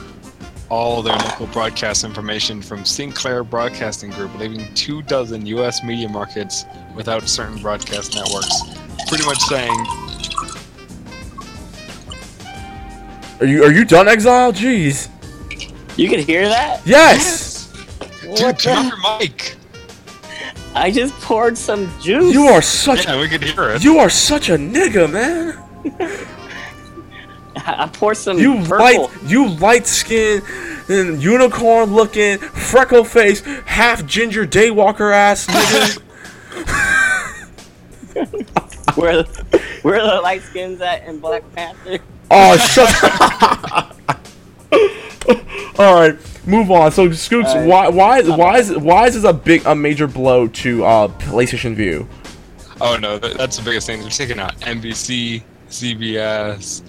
[0.69, 5.83] all their local broadcast information from Sinclair Broadcasting Group, leaving two dozen U.S.
[5.83, 8.63] media markets without certain broadcast networks.
[9.09, 9.75] Pretty much saying,
[13.41, 14.53] Are you Are you done, Exile?
[14.53, 15.09] Jeez.
[15.97, 16.81] You can hear that?
[16.87, 17.71] Yes.
[18.21, 19.57] dude, turn off your mic.
[20.75, 22.33] I just poured some juice.
[22.33, 23.05] You are such.
[23.07, 23.83] Yeah, we could hear it.
[23.85, 25.59] You are such a nigga, man.
[27.57, 28.79] I poured some You purple.
[28.79, 30.43] light, you light skin,
[30.89, 36.03] and unicorn looking, freckle face, half ginger daywalker ass nigga.
[38.97, 39.23] Where,
[39.83, 42.01] where the light skins at in Black Panther?
[42.31, 42.91] oh, shut.
[45.81, 46.93] All right, move on.
[46.93, 47.67] So, Skooks, Alright.
[47.67, 51.09] why, why, is, why is, why is this a big, a major blow to uh,
[51.09, 52.07] PlayStation Vue?
[52.83, 54.03] Oh no, that, that's the biggest thing.
[54.03, 56.83] They're taking out NBC, CBS,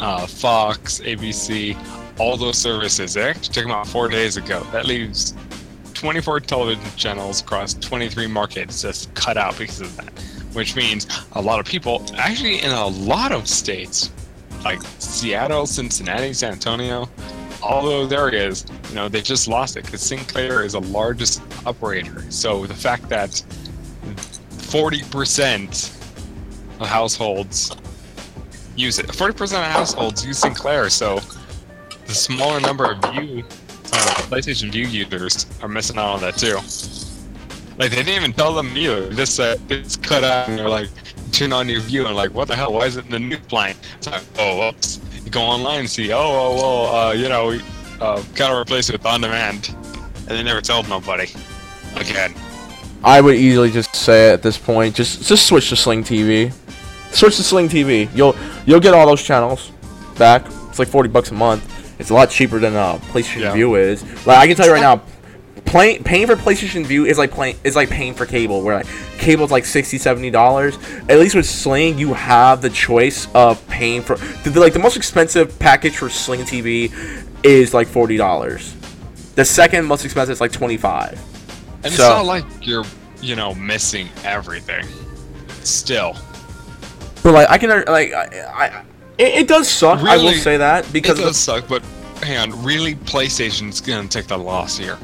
[0.00, 1.76] uh, Fox, ABC,
[2.18, 3.12] all those services.
[3.12, 4.66] They actually took them out four days ago.
[4.72, 5.34] That leaves
[5.92, 10.18] 24 television channels across 23 markets just cut out because of that.
[10.54, 14.10] Which means a lot of people, actually in a lot of states,
[14.64, 17.06] like Seattle, Cincinnati, San Antonio,
[17.62, 22.24] all those areas, you know, they just lost it because Sinclair is the largest operator.
[22.30, 23.30] So the fact that
[24.70, 25.96] 40%
[26.80, 27.76] of households
[28.76, 29.14] use it.
[29.14, 31.20] Forty percent of households use Sinclair, so
[32.06, 36.56] the smaller number of Vue, uh, PlayStation Vue users are missing out on that too.
[37.78, 39.12] Like they didn't even tell them either.
[39.12, 40.88] Just uh, it's cut out, and they're like,
[41.32, 42.72] turn on your Vue, and like, what the hell?
[42.72, 43.76] Why is it in the news playing?
[43.98, 45.00] It's like, oh, whoops.
[45.30, 47.62] You go online and see, oh, oh, well, uh, you know, we
[48.00, 49.72] uh, gotta replace it with on demand,
[50.16, 51.28] and they never told nobody.
[51.94, 52.34] Again.
[53.04, 56.52] I would easily just say at this point, just just switch to Sling TV.
[57.12, 58.08] Switch to Sling TV.
[58.12, 58.34] You'll
[58.66, 59.70] you'll get all those channels
[60.18, 60.46] back.
[60.68, 61.62] It's like forty bucks a month.
[62.00, 63.52] It's a lot cheaper than uh, PlayStation Yeah.
[63.52, 64.02] Vue is.
[64.26, 65.00] Like I can tell you right now,
[65.70, 68.62] playing paying for PlayStation Vue is like playing is like paying for cable.
[68.62, 68.86] Where like
[69.18, 70.76] cable's like 60 70 dollars.
[71.08, 74.78] At least with Sling, you have the choice of paying for the, the- like the
[74.80, 76.92] most expensive package for Sling TV
[77.44, 78.74] is like forty dollars.
[79.36, 81.12] The second most expensive is like twenty five.
[81.84, 82.84] And So- it's not like you're,
[83.22, 84.86] you know, missing everything.
[85.62, 86.16] Still.
[87.22, 88.84] But like I can like I, I
[89.18, 90.00] it, it does suck.
[90.00, 91.82] I will say that because it does suck, but
[92.22, 94.96] hang on, really, PlayStation's gonna take the loss here,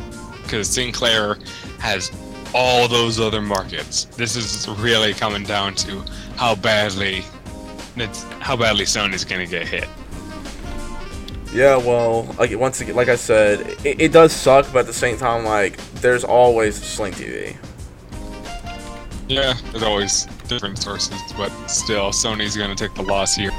[0.47, 1.37] because Sinclair
[1.79, 2.11] has
[2.55, 4.05] all those other markets.
[4.17, 6.03] This is really coming down to
[6.37, 7.25] how badly,
[7.97, 9.89] it's how badly Sony's gonna get hit.
[11.53, 11.77] yeah.
[11.77, 15.19] Well, like once again, like I said, it, it does suck, but at the same
[15.19, 17.57] time, like there's always Sling TV.
[19.29, 23.51] Yeah, there's always different sources, but still, Sony's gonna take the loss here.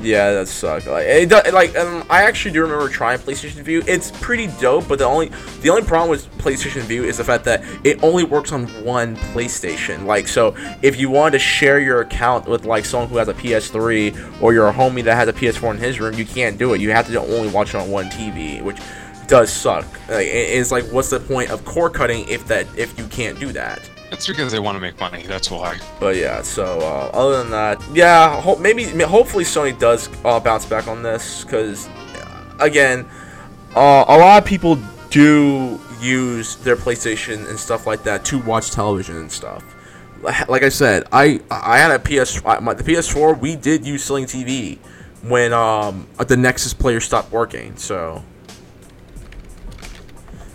[0.00, 0.86] Yeah, that suck.
[0.86, 3.82] Like it does, like um, I actually do remember trying PlayStation Vue.
[3.86, 5.30] It's pretty dope, but the only
[5.60, 9.16] the only problem with PlayStation Vue is the fact that it only works on one
[9.16, 10.04] PlayStation.
[10.04, 13.34] Like so, if you wanted to share your account with like someone who has a
[13.34, 16.74] PS3 or you're a homie that has a PS4 in his room, you can't do
[16.74, 16.80] it.
[16.80, 18.78] You have to only watch it on one TV, which
[19.26, 19.84] does suck.
[20.08, 23.52] Like, it's like, what's the point of cord cutting if that if you can't do
[23.52, 23.88] that?
[24.10, 25.22] It's because they want to make money.
[25.22, 25.78] That's why.
[26.00, 30.64] But yeah, so uh, other than that, yeah, ho- maybe hopefully Sony does uh, bounce
[30.64, 31.88] back on this because
[32.58, 33.06] again,
[33.76, 34.78] uh, a lot of people
[35.10, 39.64] do use their PlayStation and stuff like that to watch television and stuff.
[40.48, 43.38] Like I said, I I had a PS my, the PS4.
[43.38, 44.78] We did use Sling TV
[45.22, 47.76] when um the Nexus player stopped working.
[47.76, 48.24] So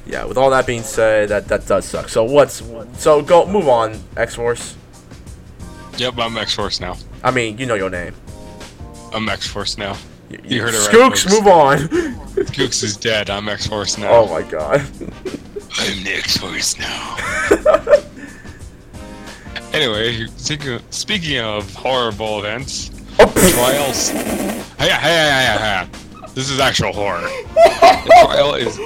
[0.06, 2.10] yeah, with all that being said, that that does suck.
[2.10, 2.62] So what's
[2.98, 4.76] so go move on X Force.
[5.98, 6.98] Yep, I'm X Force now.
[7.24, 8.14] I mean, you know your name.
[9.14, 9.96] I'm X Force now.
[10.30, 11.78] You, You heard it right, Skooks, move on.
[12.48, 13.30] Skooks is dead.
[13.30, 14.12] I'm X Force now.
[14.12, 14.82] oh my god.
[15.76, 17.18] I'm the X Force now.
[19.74, 23.32] anyway, speaking of, speaking of horrible events, oh.
[23.54, 24.10] trials.
[24.10, 25.88] Hey, hey, hey, hey, hey.
[26.34, 27.22] This is actual horror.
[27.22, 28.78] The trial is.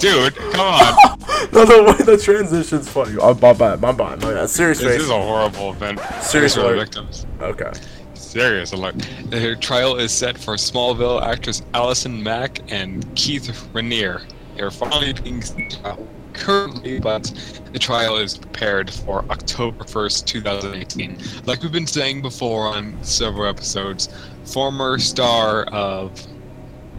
[0.00, 1.18] Dude, come on.
[1.52, 3.16] no, the way the transition's funny.
[3.20, 4.48] Oh, my bad, my bad, my bad.
[4.50, 5.02] Serious This face.
[5.02, 6.00] is a horrible event.
[6.22, 6.78] Serious for the alert.
[6.78, 7.26] victims.
[7.40, 7.70] Okay.
[8.14, 8.94] Serious alert.
[9.28, 14.22] The trial is set for Smallville actors Allison Mack and Keith Raniere.
[14.56, 17.24] They're finally being trial currently, but
[17.72, 21.18] the trial is prepared for October 1st, 2018.
[21.44, 24.08] Like we've been saying before on several episodes,
[24.44, 26.12] former star of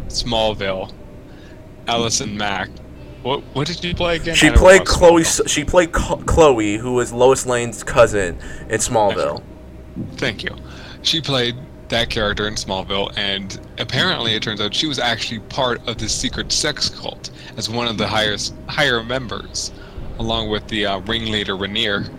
[0.08, 0.94] Smallville,
[1.88, 2.70] Allison Mack.
[3.24, 4.36] What what did she play again?
[4.36, 5.24] She played Chloe.
[5.24, 8.38] She played Ch- Chloe, who was Lois Lane's cousin
[8.70, 9.44] in Smallville.
[10.14, 10.56] Thank you.
[11.04, 11.56] She played
[11.90, 16.08] that character in Smallville, and apparently it turns out she was actually part of the
[16.10, 19.72] secret sex cult as one of the highest higher members,
[20.18, 22.10] along with the uh, ringleader Raniere.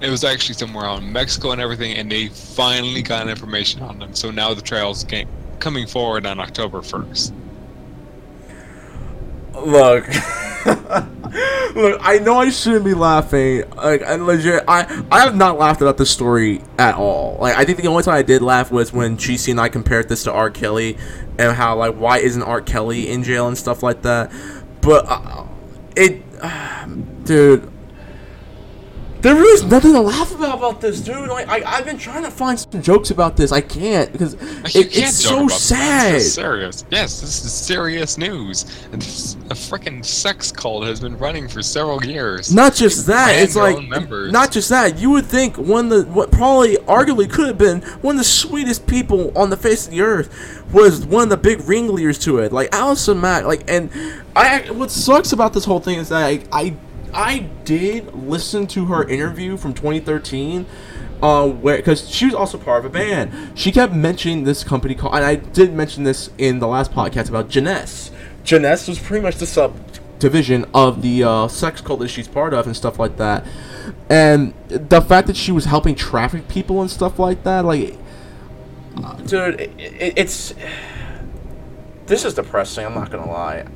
[0.00, 3.98] It was actually somewhere out in Mexico and everything, and they finally got information on
[3.98, 4.14] them.
[4.14, 5.26] So now the trial's ga-
[5.60, 7.32] coming forward on October 1st.
[9.54, 10.06] Look,
[11.74, 12.00] look.
[12.02, 13.64] I know I shouldn't be laughing.
[13.76, 17.38] Like, and legit, I I have not laughed about this story at all.
[17.40, 20.08] Like, I think the only time I did laugh was when GC and I compared
[20.08, 20.50] this to R.
[20.50, 20.96] Kelly,
[21.38, 22.60] and how like why isn't R.
[22.60, 24.32] Kelly in jail and stuff like that.
[24.80, 25.46] But uh,
[25.96, 26.22] it,
[27.24, 27.70] dude.
[29.22, 31.28] There is nothing to laugh about about this, dude.
[31.28, 33.52] Like I, I've been trying to find some jokes about this.
[33.52, 35.62] I can't because it, can't it's so this.
[35.62, 36.14] sad.
[36.14, 36.84] This is serious.
[36.90, 38.64] Yes, this is serious news.
[38.90, 42.54] This, a freaking sex cult has been running for several years.
[42.54, 44.98] Not just that, it's like not just that.
[44.98, 48.24] You would think one of the what probably arguably could have been one of the
[48.24, 52.38] sweetest people on the face of the earth was one of the big ringleaders to
[52.38, 53.44] it, like Allison Mack.
[53.44, 53.90] Like, and
[54.36, 56.76] I what sucks about this whole thing is that I I,
[57.12, 60.66] I did listen to her interview from 2013.
[61.22, 63.58] Uh, where because she was also part of a band.
[63.58, 67.28] She kept mentioning this company called, and I did mention this in the last podcast
[67.28, 68.10] about Jness.
[68.42, 72.66] Jness was pretty much the subdivision of the uh, sex cult that she's part of
[72.66, 73.46] and stuff like that.
[74.08, 77.98] And the fact that she was helping traffic people and stuff like that, like,
[78.96, 80.54] uh, dude, it, it, it's
[82.06, 82.86] this is depressing.
[82.86, 83.66] I'm not gonna lie.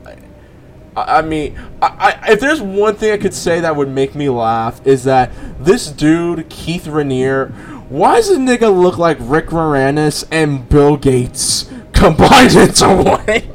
[0.97, 4.29] I, mean, I, I, if there's one thing I could say that would make me
[4.29, 7.51] laugh is that this dude Keith Raniere,
[7.89, 13.55] why does a nigga look like Rick Moranis and Bill Gates combined into one?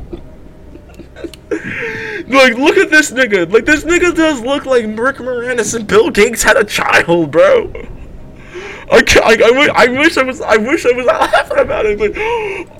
[2.29, 3.51] like, look at this nigga.
[3.51, 7.71] Like, this nigga does look like Rick Moranis and Bill Gates had a child, bro.
[8.91, 12.11] I, I, I, I wish I was I wish I was laughing about it, but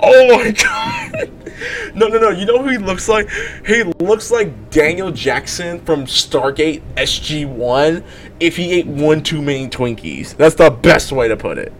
[0.01, 0.51] oh my
[1.21, 1.38] god!
[1.95, 2.29] No, no, no!
[2.29, 3.29] You know who he looks like?
[3.65, 8.03] He looks like Daniel Jackson from Stargate SG One
[8.39, 10.35] if he ate one too many Twinkies.
[10.37, 11.73] That's the best way to put it.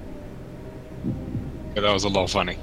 [1.76, 2.58] Yeah, that was a little funny.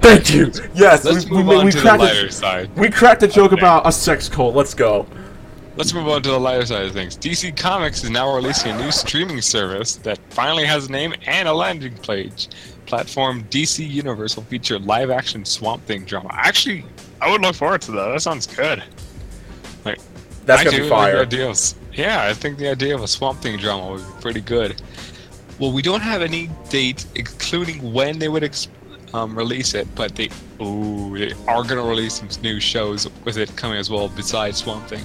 [0.00, 0.52] Thank you.
[0.74, 2.76] Yes, Let's we, we, move on we to the lighter a, side.
[2.76, 3.60] we cracked a joke Okay.
[3.60, 4.54] about a sex cult.
[4.54, 5.06] Let's go.
[5.76, 7.16] Let's move on to the lighter side of things.
[7.16, 11.46] DC Comics is now releasing a new streaming service that finally has a name and
[11.46, 12.48] a landing page.
[12.88, 16.30] Platform DC Universe will feature live action Swamp Thing drama.
[16.32, 16.84] Actually,
[17.20, 18.12] I would look forward to that.
[18.12, 18.82] That sounds good.
[19.84, 19.98] Like,
[20.46, 21.12] That's I gonna be like fire.
[21.16, 21.54] the idea
[21.92, 24.80] yeah, I think the idea of a Swamp Thing drama would be pretty good.
[25.58, 28.68] Well, we don't have any date, including when they would ex-
[29.12, 30.30] um, release it, but they
[30.62, 34.08] ooh, they are going to release some new shows with it coming as well.
[34.08, 35.04] Besides Swamp Thing,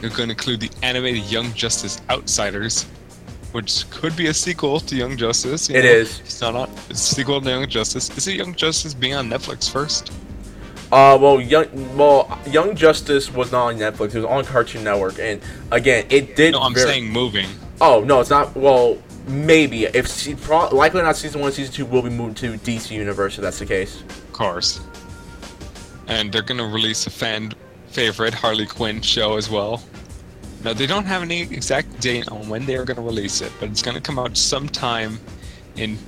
[0.00, 2.86] they're going to include the animated Young Justice Outsiders,
[3.54, 5.68] which could be a sequel to Young Justice.
[5.70, 5.90] you It know.
[5.90, 6.18] is.
[6.20, 6.56] It's not.
[6.56, 8.10] a- It's a sequel to Young Justice.
[8.18, 10.10] Is it Young Justice being on Netflix first?
[10.90, 14.08] Uh, well, young, well, Young Justice was not on Netflix.
[14.14, 15.40] It was on Cartoon Network, and
[15.70, 16.52] again, it did.
[16.52, 17.46] No, I'm very- saying moving.
[17.80, 18.56] Oh no, it's not.
[18.56, 18.98] Well,
[19.28, 22.90] maybe if se- pro- likely not season one, season two will be moved to DC
[22.92, 24.00] Universe if that's the case.
[24.02, 24.80] Of course.
[26.08, 27.52] And they're gonna release a fan
[27.88, 29.80] favorite Harley Quinn show as well.
[30.64, 33.68] Now they don't have any exact date on when they are gonna release it, but
[33.68, 35.20] it's gonna come out sometime
[35.76, 35.98] in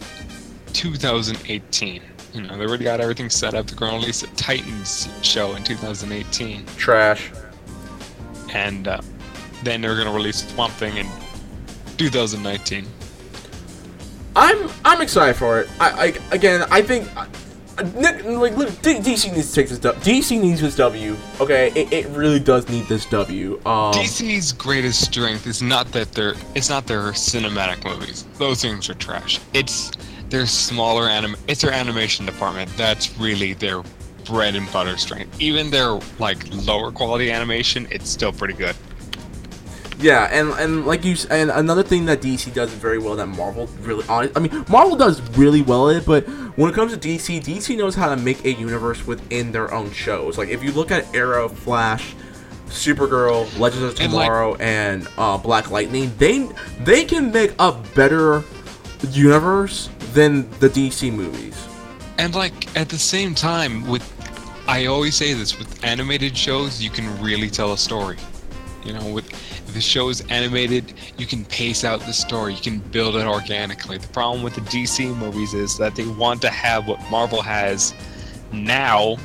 [0.72, 2.02] 2018.
[2.32, 3.66] You know, they already got everything set up.
[3.66, 7.30] They're gonna release a Titans show in 2018, Trash.
[8.54, 9.00] and uh,
[9.62, 11.06] then they're gonna release Swamp Thing in
[11.98, 12.86] 2019.
[14.34, 15.68] I'm I'm excited for it.
[15.80, 17.08] I, I again, I think.
[17.94, 19.78] Nick, like, look, DC needs to take this.
[19.78, 20.00] W.
[20.02, 21.16] DC needs this W.
[21.40, 23.54] Okay, it, it really does need this W.
[23.66, 28.24] Um, DC's greatest strength is not that they're it's not their cinematic movies.
[28.38, 29.40] Those things are trash.
[29.52, 29.92] It's
[30.30, 32.70] their smaller anim it's their animation department.
[32.76, 33.82] That's really their
[34.24, 35.40] bread and butter strength.
[35.40, 38.74] Even their like lower quality animation, it's still pretty good.
[39.98, 43.66] Yeah, and and like you and another thing that DC does very well that Marvel
[43.80, 46.24] really I mean Marvel does really well at it, but
[46.56, 49.90] when it comes to DC, DC knows how to make a universe within their own
[49.92, 50.36] shows.
[50.36, 52.14] Like if you look at Arrow, Flash,
[52.68, 56.46] Supergirl, Legends of And, like- Tomorrow, and uh, Black Lightning, they
[56.80, 58.44] they can make a better
[59.10, 61.56] universe than the DC movies.
[62.18, 64.04] And like at the same time with
[64.68, 68.18] I always say this with animated shows, you can really tell a story.
[68.84, 69.28] You know, with
[69.76, 73.98] the show is animated, you can pace out the story, you can build it organically.
[73.98, 77.92] The problem with the DC movies is that they want to have what Marvel has
[78.52, 79.16] now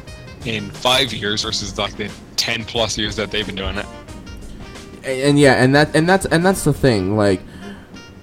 [0.45, 3.85] in five years versus like the ten plus years that they've been doing it.
[5.05, 7.15] and, and yeah, and that and that's and that's the thing.
[7.15, 7.39] Like,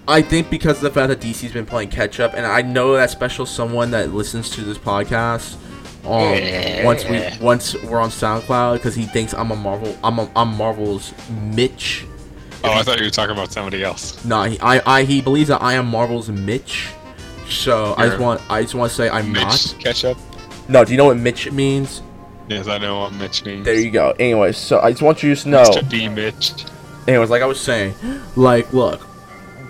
[0.07, 2.95] I think because of the fact that DC's been playing catch up, and I know
[2.95, 5.57] that special someone that listens to this podcast.
[6.05, 10.31] Um, once we once we're on SoundCloud, because he thinks I'm a Marvel, I'm a,
[10.37, 11.15] I'm Marvel's
[11.55, 12.05] Mitch.
[12.65, 14.25] Oh, I thought you were talking about somebody else.
[14.25, 16.89] No, he, I, I he believes that I am Marvel's Mitch.
[17.49, 19.77] So I just want I just want to say I'm Mitch not.
[19.81, 20.19] Ketchup.
[20.69, 22.03] No, do you know what Mitch means?
[22.49, 23.65] Yes, I know what Mitch means.
[23.65, 24.11] There you go.
[24.19, 25.63] Anyways, so I just want you to know.
[25.65, 25.89] Mr.
[25.91, 26.53] B Mitch.
[27.07, 27.95] Anyways, like I was saying,
[28.37, 29.01] like, look,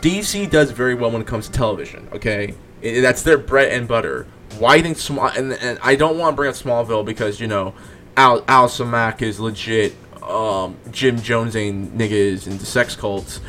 [0.01, 2.09] DC does very well when it comes to television.
[2.13, 4.27] Okay, I- that's their bread and butter.
[4.59, 5.27] Why do you think small?
[5.29, 7.75] And, and I don't want to bring up Smallville because you know,
[8.17, 9.95] Al Allison Mack is legit.
[10.29, 13.41] Um, Jim Jones ain't niggas and the sex cults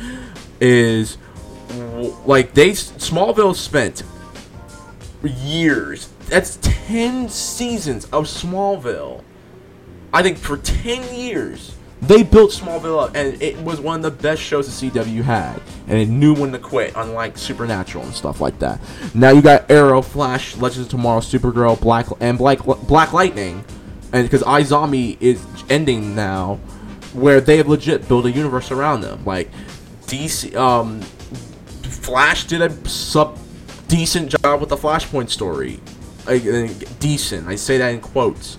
[0.60, 1.18] is
[2.24, 4.02] like they Smallville spent
[5.22, 6.08] years.
[6.28, 9.22] That's ten seasons of Smallville.
[10.12, 14.22] I think for 10 years, they built Smallville up, and it was one of the
[14.22, 15.60] best shows the CW had.
[15.86, 18.80] And it knew when to quit, unlike Supernatural and stuff like that.
[19.14, 23.64] Now you got Arrow, Flash, Legends of Tomorrow, Supergirl, Black, and Black, Black Lightning.
[24.12, 26.56] And because iZombie is ending now,
[27.12, 29.24] where they have legit built a universe around them.
[29.24, 29.50] Like,
[30.06, 31.00] DC, um,
[31.82, 33.38] Flash did a sub
[33.88, 35.80] decent job with the Flashpoint story.
[37.00, 37.48] Decent.
[37.48, 38.58] I say that in quotes.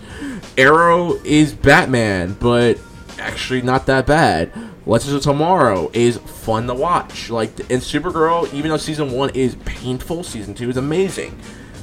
[0.58, 2.78] Arrow is Batman, but
[3.18, 4.52] actually not that bad.
[4.86, 7.30] Legends of Tomorrow is fun to watch.
[7.30, 11.40] Like, and Supergirl, even though season one is painful, season two is amazing.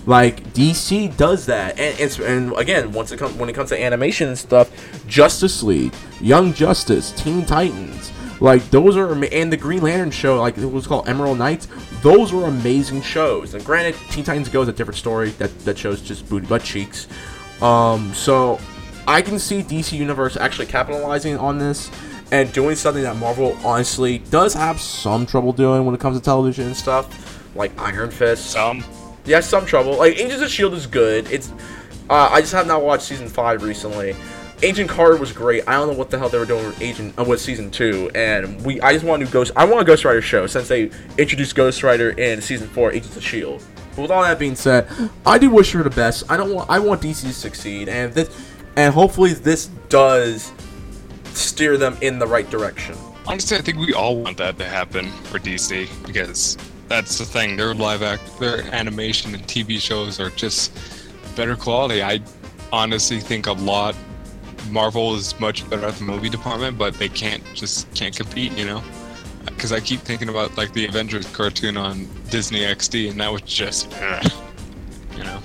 [0.09, 3.79] Like DC does that, and it's and again, once it comes when it comes to
[3.79, 4.71] animation and stuff,
[5.07, 10.57] Justice League, Young Justice, Teen Titans, like those are and the Green Lantern show, like
[10.57, 11.69] it was called Emerald Knights.
[12.01, 13.53] Those were amazing shows.
[13.53, 15.29] And granted, Teen Titans Go is a different story.
[15.33, 17.07] That that shows just booty butt cheeks.
[17.61, 18.59] Um, so
[19.07, 21.91] I can see DC Universe actually capitalizing on this
[22.33, 26.25] and doing something that Marvel honestly does have some trouble doing when it comes to
[26.25, 28.47] television and stuff, like Iron Fist.
[28.53, 28.83] Some.
[29.29, 29.99] Yeah, some trouble.
[29.99, 31.31] Like Agents of Shield is good.
[31.31, 31.53] It's
[32.09, 34.17] uh, I just have not watched season five recently.
[34.63, 35.63] Agent Carter was great.
[35.69, 38.11] I don't know what the hell they were doing with Agent uh, with season two,
[38.15, 39.53] and we I just want a new Ghost.
[39.55, 43.17] I want a Ghost Rider show since they introduced Ghost Rider in season four, Agents
[43.17, 43.63] of Shield.
[43.95, 44.89] But with all that being said,
[45.27, 46.25] I do wish her the best.
[46.31, 48.31] I don't want I want DC to succeed, and this
[48.77, 50.53] and hopefully this does
[51.35, 52.97] steer them in the right direction.
[53.27, 56.57] Honestly, I think we all want that to happen for DC because
[56.89, 57.57] that's the thing.
[57.57, 60.77] Their live act, their animation and TV shows are just
[61.37, 62.03] better quality.
[62.03, 62.21] I
[62.73, 63.95] honestly think a lot.
[64.71, 68.53] Marvel is much better at the movie department, but they can't just can't compete.
[68.59, 68.83] You know,
[69.47, 73.43] because I keep thinking about like the Avengers cartoon on Disney XD, and that was
[73.43, 74.33] just, ugh,
[75.17, 75.41] you know.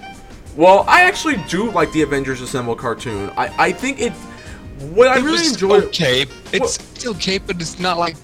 [0.56, 3.32] Well, I actually do like the Avengers Assemble cartoon.
[3.38, 4.14] I I think it.
[4.92, 5.82] What I really was enjoy.
[5.84, 8.16] Okay, it's still okay, but it's not like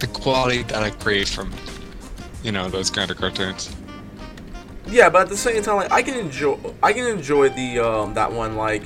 [0.00, 1.50] the quality that I crave from,
[2.44, 3.74] you know, those kind of cartoons.
[4.86, 8.14] Yeah, but at the same time, like I can enjoy, I can enjoy the um
[8.14, 8.84] that one like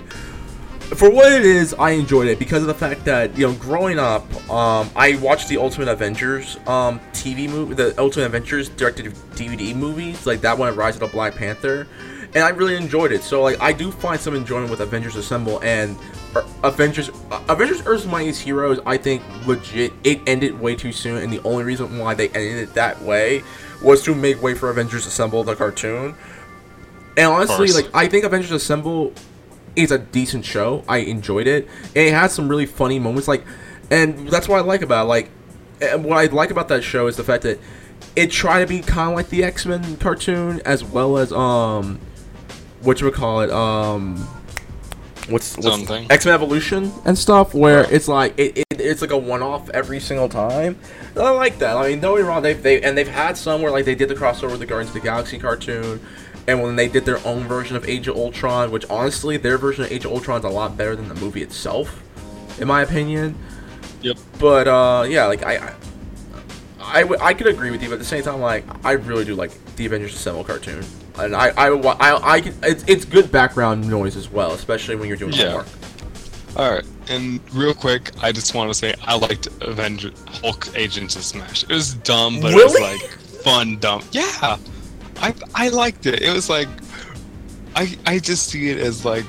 [0.94, 1.74] for what it is.
[1.74, 5.48] I enjoyed it because of the fact that you know, growing up, um, I watched
[5.48, 10.74] the Ultimate Avengers um TV movie, the Ultimate Avengers directed DVD movies, like that one,
[10.76, 11.88] Rise of the Black Panther,
[12.34, 13.22] and I really enjoyed it.
[13.22, 15.98] So like I do find some enjoyment with Avengers Assemble and
[16.62, 17.10] Avengers
[17.48, 18.80] Avengers Earth's Mightiest Heroes.
[18.84, 22.68] I think legit it ended way too soon, and the only reason why they ended
[22.68, 23.42] it that way
[23.82, 26.14] was to make way for Avengers Assemble the cartoon.
[27.16, 29.12] And honestly, like I think Avengers Assemble
[29.76, 30.84] is a decent show.
[30.88, 33.28] I enjoyed it, and it has some really funny moments.
[33.28, 33.44] Like,
[33.90, 35.08] and that's what I like about it.
[35.08, 35.30] like,
[35.80, 37.58] and what I like about that show is the fact that
[38.16, 42.00] it tried to be kind of like the X Men cartoon, as well as um,
[42.82, 44.28] what you would call it um.
[45.28, 46.10] What's, what's Something.
[46.10, 49.68] X Men Evolution and stuff, where it's like it, it, it's like a one off
[49.70, 50.78] every single time.
[51.14, 51.76] And I like that.
[51.76, 53.94] I mean, don't get me wrong, they've they and they've had some where like they
[53.94, 56.00] did the crossover with the Guardians of the Galaxy cartoon,
[56.46, 59.84] and when they did their own version of Age of Ultron, which honestly, their version
[59.84, 62.02] of Age of Ultron is a lot better than the movie itself,
[62.58, 63.34] in my opinion.
[64.00, 64.16] Yep.
[64.38, 65.74] But uh, yeah, like I, I,
[66.80, 69.24] I, w- I could agree with you, but at the same time, like I really
[69.24, 70.84] do like the Avengers Assemble cartoon,
[71.18, 75.08] and I, I, I, I can, it's, it's good background noise as well, especially when
[75.08, 75.46] you're doing Yeah.
[75.50, 75.66] homework.
[76.56, 81.14] All right, and real quick, I just want to say I liked Avenger Hulk Agents
[81.14, 81.62] of Smash.
[81.64, 83.00] It was dumb, but it was like
[83.44, 84.02] fun dumb.
[84.12, 84.56] Yeah,
[85.18, 86.20] I I liked it.
[86.22, 86.68] It was like
[87.76, 89.26] I I just see it as like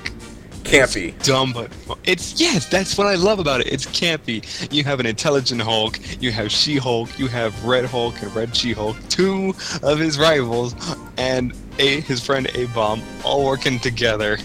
[0.64, 1.22] Campy.
[1.24, 1.98] dumb, but fun.
[2.06, 3.68] it's yes, that's what I love about it.
[3.68, 4.44] It's campy.
[4.74, 8.56] You have an intelligent Hulk, you have She Hulk, you have Red Hulk and Red
[8.56, 10.74] She Hulk, two of his rivals,
[11.18, 14.38] and a his friend A Bomb all working together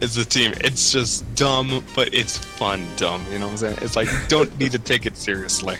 [0.00, 0.52] as a team.
[0.58, 3.24] It's just dumb, but it's fun dumb.
[3.32, 3.78] You know what I'm saying?
[3.82, 5.78] It's like don't need to take it seriously.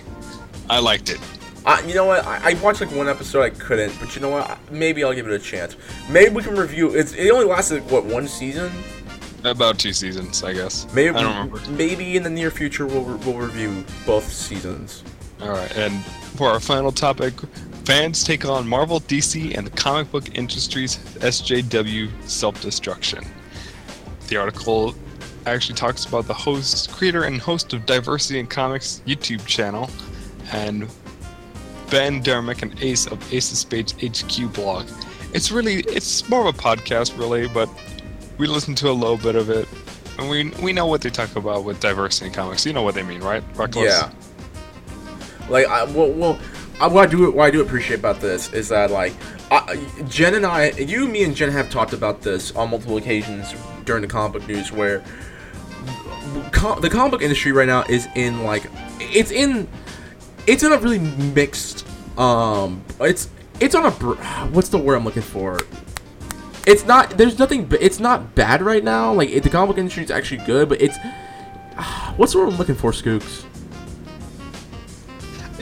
[0.68, 1.20] I liked it.
[1.66, 2.24] I, you know what?
[2.24, 3.42] I, I watched like one episode.
[3.42, 4.59] I couldn't, but you know what?
[4.72, 5.76] Maybe I'll give it a chance.
[6.09, 6.94] Maybe we can review.
[6.94, 8.72] It's it only lasted what one season.
[9.44, 10.92] About two seasons, I guess.
[10.94, 11.61] Maybe I don't remember.
[11.70, 15.05] maybe in the near future we'll re- we'll review both seasons.
[15.40, 16.05] All right, and
[16.36, 17.34] for our final topic,
[17.89, 23.24] fans take on Marvel, DC, and the comic book industry's SJW self-destruction.
[24.26, 24.95] The article
[25.47, 29.89] actually talks about the host, creator, and host of Diversity in Comics YouTube channel,
[30.53, 30.82] and
[31.89, 34.86] Ben Dermick and Ace of Ace of Spades HQ blog.
[35.32, 37.70] It's really, it's more of a podcast, really, but
[38.36, 39.66] we listen to a little bit of it,
[40.18, 42.66] and we we know what they talk about with diversity in comics.
[42.66, 43.43] You know what they mean, right?
[43.57, 43.86] Reckless?
[43.86, 44.12] Yeah.
[45.49, 46.39] Like I well, well
[46.81, 49.12] what I do what I do appreciate about this is that like
[49.51, 49.76] I,
[50.09, 53.55] Jen and I, you, me, and Jen have talked about this on multiple occasions
[53.85, 55.03] during the comic book news where
[56.53, 58.70] com- the comic book industry right now is in like
[59.01, 59.66] it's in
[60.47, 61.87] it's in a really mixed
[62.18, 63.29] um it's
[63.61, 63.91] it's on a
[64.51, 65.59] what's the word I'm looking for?
[66.66, 69.12] It's not there's nothing it's not bad right now.
[69.12, 70.97] Like it, the comic book industry is actually good but it's
[72.16, 73.47] what's the word I'm looking for Skooks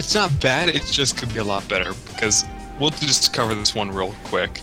[0.07, 2.45] It's not bad, it just could be a lot better because
[2.79, 4.61] we'll just cover this one real quick.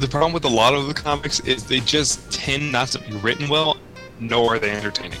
[0.00, 3.14] The problem with a lot of the comics is they just tend not to be
[3.16, 3.78] written well,
[4.20, 5.18] nor are they entertaining.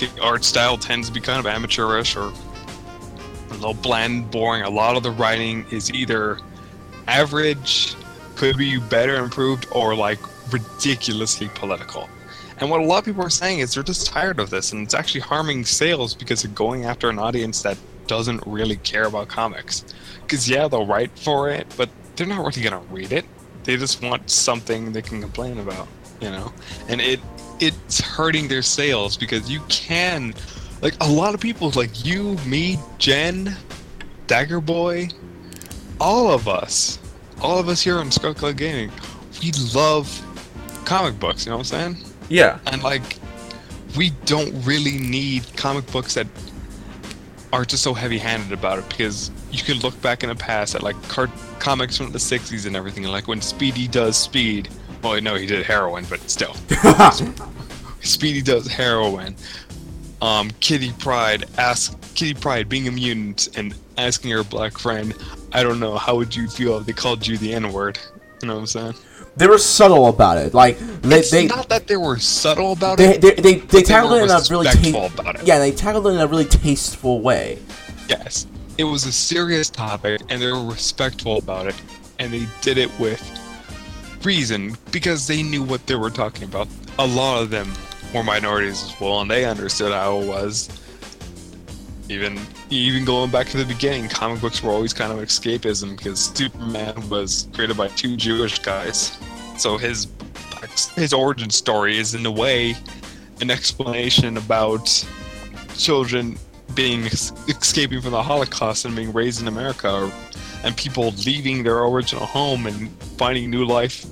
[0.00, 4.64] The art style tends to be kind of amateurish or a little bland, boring.
[4.64, 6.38] A lot of the writing is either
[7.06, 7.94] average
[8.34, 10.18] could be better improved or like
[10.52, 12.06] ridiculously political.
[12.58, 14.82] And what a lot of people are saying is they're just tired of this, and
[14.82, 19.28] it's actually harming sales because they're going after an audience that doesn't really care about
[19.28, 19.84] comics.
[20.22, 23.24] Because yeah, they'll write for it, but they're not really gonna read it.
[23.64, 25.88] They just want something they can complain about,
[26.20, 26.52] you know.
[26.88, 27.20] And it
[27.60, 30.34] it's hurting their sales because you can,
[30.82, 33.56] like a lot of people, like you, me, Jen,
[34.26, 35.08] Dagger Boy,
[36.00, 36.98] all of us,
[37.40, 38.90] all of us here on Scrub Club Gaming,
[39.42, 40.22] we love
[40.84, 41.46] comic books.
[41.46, 42.04] You know what I'm saying?
[42.28, 42.58] Yeah.
[42.66, 43.18] And like,
[43.96, 46.26] we don't really need comic books that
[47.56, 50.82] are just so heavy-handed about it because you can look back in the past at
[50.82, 54.68] like cart- comics from the 60s and everything like when speedy does speed
[55.02, 56.54] well no he did heroin but still.
[58.02, 59.34] Speedy does heroin
[60.20, 65.14] um Kitty Pryde ask Kitty Pryde being a mutant and asking her black friend
[65.54, 67.98] i don't know how would you feel if they called you the n-word?
[68.42, 68.94] You know what i'm saying
[69.36, 70.54] They were subtle about it.
[70.54, 73.66] Like they it's they not that they were subtle about they it they, they, they
[73.66, 75.46] they tackled it in a really ta- about it.
[75.46, 77.58] yeah they tackled it in a really tasteful way.
[78.08, 78.46] Yes.
[78.78, 81.74] It was a serious topic and they were respectful about it
[82.18, 83.22] and they did it with
[84.22, 86.68] reason because they knew what they were talking about.
[86.98, 87.72] A lot of them
[88.14, 90.68] were minorities as well and they understood how it was.
[92.08, 92.38] Even
[92.70, 97.08] even going back to the beginning, comic books were always kind of escapism because Superman
[97.08, 99.18] was created by two Jewish guys.
[99.58, 100.08] So his
[100.94, 102.76] his origin story is in a way
[103.40, 105.04] an explanation about
[105.76, 106.38] children
[106.74, 110.10] being escaping from the Holocaust and being raised in America,
[110.64, 114.04] and people leaving their original home and finding new life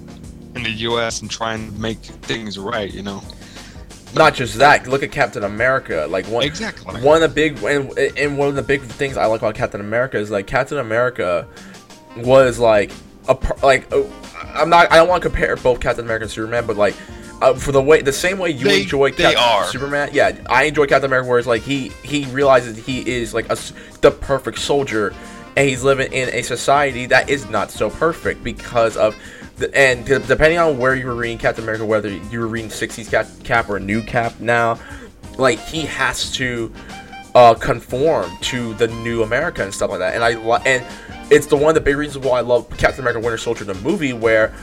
[0.55, 1.21] in the U.S.
[1.21, 2.93] and trying to make things right.
[2.93, 3.23] You know,
[4.15, 4.87] Not just that.
[4.87, 6.07] Look at Captain America.
[6.09, 6.45] Like one.
[6.45, 7.01] exactly.
[7.03, 9.81] One of the big and, and one of the big things I like about Captain
[9.81, 11.49] America is like Captain America
[12.17, 12.93] was like
[13.29, 14.03] a like uh,
[14.55, 16.95] I'm not I don't want to compare both Captain America and Superman, but like
[17.43, 19.65] uh, for the way the same way you They- enjoy they Captain are.
[19.67, 23.47] Superman, yeah, I enjoy Captain America where it's like he he realizes he is like
[23.51, 23.57] a
[24.01, 25.13] the perfect soldier,
[25.57, 29.17] and he's living in a society that is not so perfect because of.
[29.75, 33.11] And de- depending on where you were reading Captain America, whether you were reading 60s
[33.11, 34.79] cap, cap or new cap now,
[35.39, 36.73] like he has to
[37.35, 40.15] uh, conform to the new America and stuff like that.
[40.15, 40.33] And I
[40.67, 40.85] and
[41.31, 43.75] it's the one of the big reasons why I love Captain America: Winter Soldier, the
[43.75, 44.55] movie, where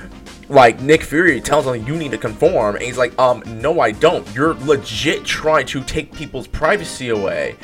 [0.50, 3.92] like Nick Fury tells him you need to conform, and he's like, um, no, I
[3.92, 4.28] don't.
[4.36, 7.56] You're legit trying to take people's privacy away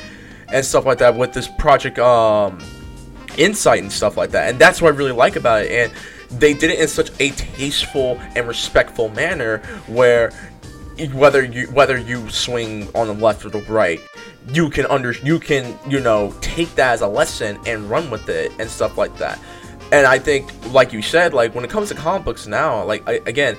[0.50, 2.58] and stuff like that with this project, um,
[3.36, 4.48] insight and stuff like that.
[4.48, 5.70] And that's what I really like about it.
[5.70, 5.92] And
[6.30, 10.30] they did it in such a tasteful and respectful manner where
[11.12, 14.00] whether you whether you swing on the left or the right
[14.52, 18.28] you can under you can you know take that as a lesson and run with
[18.28, 19.38] it and stuff like that.
[19.92, 23.08] And i think like you said like when it comes to comic books now like
[23.08, 23.56] I, again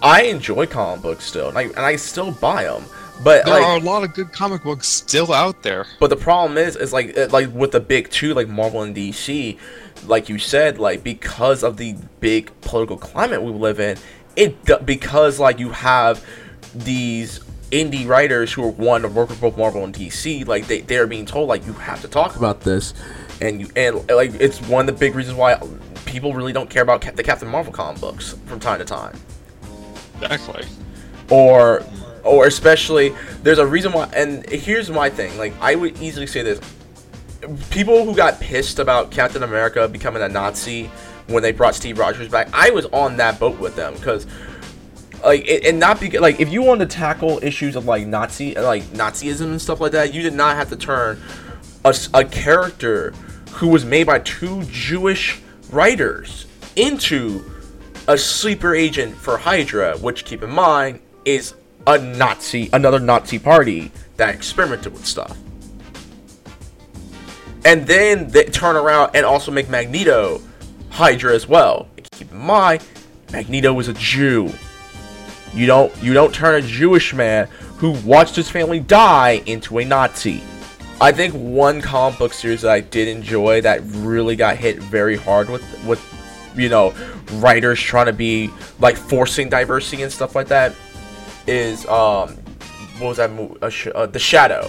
[0.00, 2.84] i enjoy comic books still and i, and I still buy them
[3.24, 5.86] but there like are a lot of good comic books still out there.
[6.00, 9.58] but the problem is, is like like with the big two, like Marvel and DC,
[10.06, 13.96] like you said, like because of the big political climate we live in,
[14.36, 14.56] it
[14.86, 16.24] because like you have
[16.74, 20.80] these indie writers who are one to work with both Marvel and DC, like they
[20.80, 22.94] they're being told like you have to talk about this,
[23.40, 25.56] and you and like it's one of the big reasons why
[26.06, 29.18] people really don't care about the Captain Marvel comic books from time to time
[30.20, 30.64] Exactly.
[31.30, 31.82] or
[32.24, 36.42] or especially there's a reason why and here's my thing like i would easily say
[36.42, 36.60] this.
[37.70, 40.90] People who got pissed about captain america becoming a nazi
[41.26, 44.26] when they brought steve rogers back i was on that boat with them because
[45.24, 48.54] like it, and not because like if you wanted to tackle issues of like nazi
[48.54, 51.20] like nazism and stuff like that you did not have to turn
[51.84, 53.10] a character
[53.54, 55.40] who was made by two jewish
[55.72, 57.44] writers into
[58.08, 61.54] a sleeper agent for Hydra, which keep in mind is
[61.86, 65.36] a Nazi, another Nazi party that experimented with stuff.
[67.64, 70.40] And then they turn around and also make Magneto
[70.90, 71.88] Hydra as well.
[72.12, 72.84] Keep in mind,
[73.32, 74.52] Magneto was a Jew.
[75.54, 77.46] You don't you don't turn a Jewish man
[77.76, 80.42] who watched his family die into a Nazi.
[81.00, 85.16] I think one comic book series that I did enjoy that really got hit very
[85.16, 86.00] hard with with
[86.56, 86.94] you know
[87.34, 90.74] writers trying to be like forcing diversity and stuff like that
[91.46, 92.36] is um
[92.98, 94.68] what was that movie uh, sh- uh, the shadow.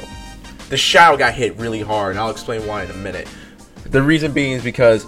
[0.70, 3.28] The shadow got hit really hard and i'll explain why in a minute.
[3.86, 5.06] The reason being is because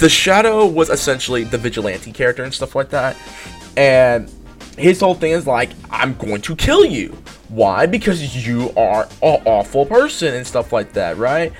[0.00, 3.16] the shadow was essentially the vigilante character and stuff like that
[3.76, 4.30] and
[4.76, 7.16] his whole thing is like i'm going to kill you.
[7.48, 7.86] Why?
[7.86, 11.52] Because you are an awful person and stuff like that right?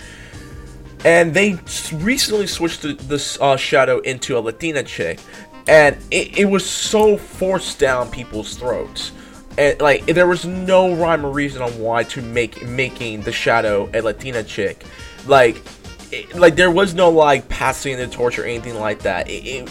[1.04, 1.58] And they
[1.92, 5.20] recently switched the, this uh, shadow into a Latina chick,
[5.68, 9.12] and it, it was so forced down people's throats.
[9.58, 13.90] And like there was no rhyme or reason on why to make making the shadow
[13.92, 14.84] a Latina chick,
[15.26, 15.62] like,
[16.10, 19.26] it, like there was no like passing the torch or anything like that.
[19.28, 19.70] It,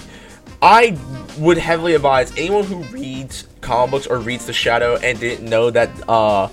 [0.61, 0.97] I
[1.37, 5.69] would heavily advise anyone who reads comic books or reads the shadow and didn't know
[5.71, 6.49] that uh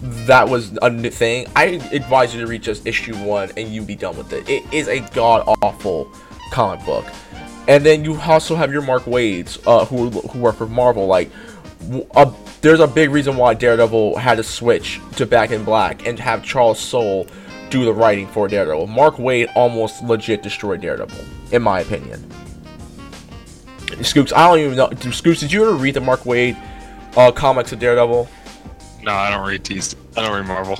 [0.00, 1.48] that was a thing.
[1.56, 4.48] I advise you to read just issue one and you be done with it.
[4.48, 6.10] It is a god awful
[6.52, 7.04] comic book.
[7.68, 11.06] And then you also have your Mark Waids, uh, who who work for Marvel.
[11.06, 11.30] Like,
[12.16, 12.32] a,
[12.62, 16.42] there's a big reason why Daredevil had to switch to Back in Black and have
[16.42, 17.26] Charles Soule
[17.70, 18.86] do the writing for Daredevil.
[18.86, 22.20] Mark Waid almost legit destroyed Daredevil, in my opinion.
[24.00, 24.88] Skooks, I don't even know.
[24.88, 26.56] Skooks, did you ever read the Mark Waid
[27.16, 28.28] uh, comics of Daredevil?
[29.02, 29.94] No, I don't read these.
[30.16, 30.78] I don't read Marvel.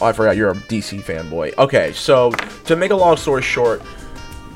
[0.00, 1.56] Oh, I forgot you're a DC fanboy.
[1.58, 2.32] Okay, so
[2.64, 3.82] to make a long story short,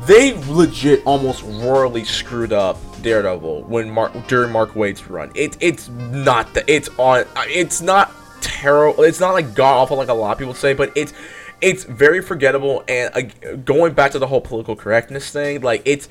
[0.06, 5.30] they legit almost royally screwed up Daredevil when Mark during Mark Waid's run.
[5.34, 9.02] It it's not the it's on it's not terrible.
[9.04, 11.12] It's not like god awful like a lot of people say, but it's
[11.60, 12.84] it's very forgettable.
[12.88, 16.08] And uh, going back to the whole political correctness thing, like it's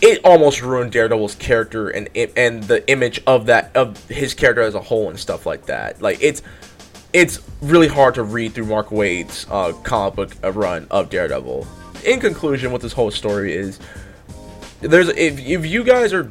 [0.00, 4.74] it almost ruined Daredevil's character and and the image of that of his character as
[4.74, 6.02] a whole and stuff like that.
[6.02, 6.42] Like it's
[7.12, 11.66] it's really hard to read through Mark Waid's uh, comic book uh, run of Daredevil.
[12.04, 13.78] In conclusion, what this whole story is,
[14.80, 16.30] there's if if you guys are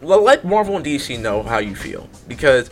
[0.00, 2.70] let Marvel and DC know how you feel because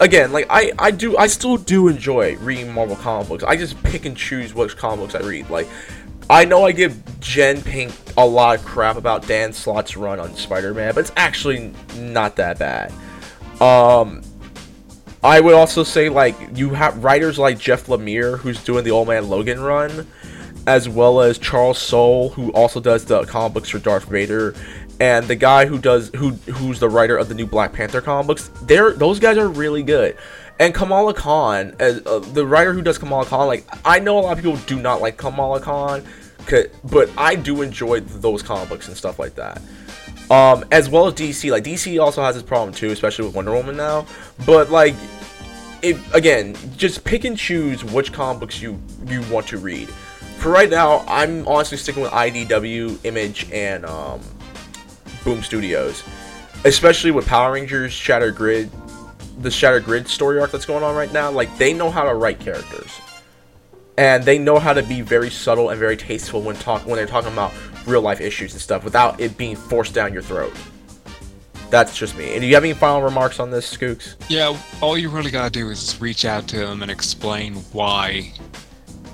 [0.00, 3.44] again, like I I do I still do enjoy reading Marvel comic books.
[3.44, 5.48] I just pick and choose which comic books I read.
[5.50, 5.68] Like
[6.28, 10.34] I know I give Jen Pink a lot of crap about Dan Slott's run on
[10.34, 12.92] Spider-Man, but it's actually not that bad.
[13.60, 14.22] Um
[15.24, 19.08] I would also say like you have writers like Jeff Lemire who's doing the Old
[19.08, 20.06] Man Logan run,
[20.66, 24.54] as well as Charles Soule who also does the comic books for Darth Vader,
[25.00, 28.26] and the guy who does who who's the writer of the new Black Panther comic
[28.26, 28.50] books.
[28.62, 30.16] They're those guys are really good.
[30.58, 34.20] And Kamala Khan, as uh, the writer who does Kamala Khan, like I know a
[34.20, 36.02] lot of people do not like Kamala Khan,
[36.84, 39.60] but I do enjoy those comic books and stuff like that
[40.30, 41.50] um, as well as DC.
[41.50, 44.06] Like DC also has this problem too, especially with Wonder Woman now.
[44.44, 44.94] But like,
[45.82, 49.88] it again, just pick and choose which comic books you you want to read.
[50.38, 54.20] For right now, I'm honestly sticking with IDW, Image, and um,
[55.24, 56.04] Boom Studios,
[56.64, 58.70] especially with Power Rangers, Shattered Grid,
[59.38, 61.30] the Shattered Grid story arc that's going on right now.
[61.30, 63.00] Like they know how to write characters
[63.98, 67.06] and they know how to be very subtle and very tasteful when talk when they're
[67.06, 67.52] talking about
[67.86, 70.54] real life issues and stuff without it being forced down your throat.
[71.70, 72.32] That's just me.
[72.32, 74.14] And do you have any final remarks on this, Skooks?
[74.28, 78.32] Yeah, all you really gotta do is reach out to them and explain why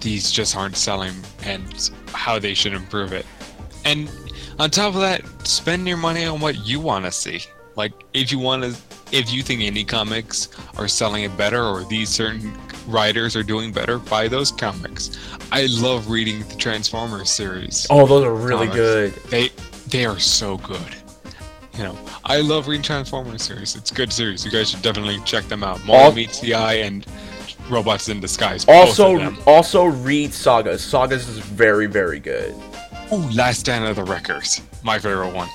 [0.02, 1.14] these just aren't selling
[1.44, 3.24] and how they should improve it.
[3.84, 4.10] And
[4.58, 7.40] on top of that, spend your money on what you want to see.
[7.74, 8.76] Like, if you want to,
[9.12, 12.52] if you think indie comics are selling it better or these certain
[12.86, 15.18] writers are doing better, buy those comics.
[15.50, 17.86] I love reading the Transformers series.
[17.90, 18.76] Oh, those are really Comics.
[18.76, 19.12] good.
[19.30, 19.50] They
[19.88, 20.94] they are so good.
[21.76, 23.74] You know, I love reading Transformers series.
[23.74, 24.44] It's a good series.
[24.44, 25.82] You guys should definitely check them out.
[25.86, 27.06] Molly Meets the Eye and
[27.72, 28.64] Robots in Disguise.
[28.68, 30.82] Also, also read Sagas.
[30.82, 32.54] Sagas is very, very good.
[33.12, 34.60] Ooh, Last Stand of the Wreckers.
[34.84, 35.48] My favorite one.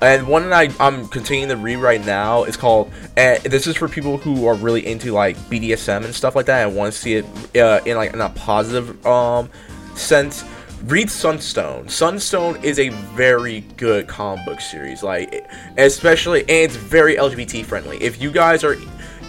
[0.00, 2.90] And one that I, I'm continuing to read right now is called.
[3.16, 6.66] And this is for people who are really into like BDSM and stuff like that
[6.66, 7.24] and want to see it
[7.56, 9.50] uh, in like in a positive um
[9.94, 10.44] sense.
[10.84, 11.88] Read Sunstone.
[11.88, 15.44] Sunstone is a very good comic book series, like
[15.76, 18.00] especially and it's very LGBT friendly.
[18.00, 18.76] If you guys are,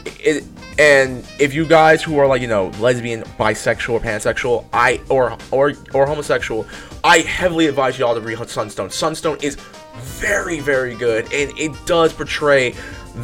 [0.05, 0.43] it,
[0.77, 5.37] and if you guys who are like you know lesbian, bisexual, or pansexual, I or
[5.51, 6.65] or or homosexual,
[7.03, 8.89] I heavily advise y'all to read Sunstone.
[8.89, 9.55] Sunstone is
[9.95, 12.73] very very good, and it does portray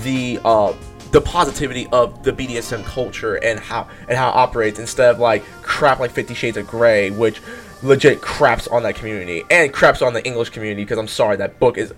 [0.04, 0.74] the uh
[1.12, 5.44] the positivity of the BDSM culture and how and how it operates instead of like
[5.62, 7.42] crap like Fifty Shades of Grey, which
[7.84, 11.60] legit craps on that community and craps on the English community because I'm sorry that
[11.60, 11.94] book is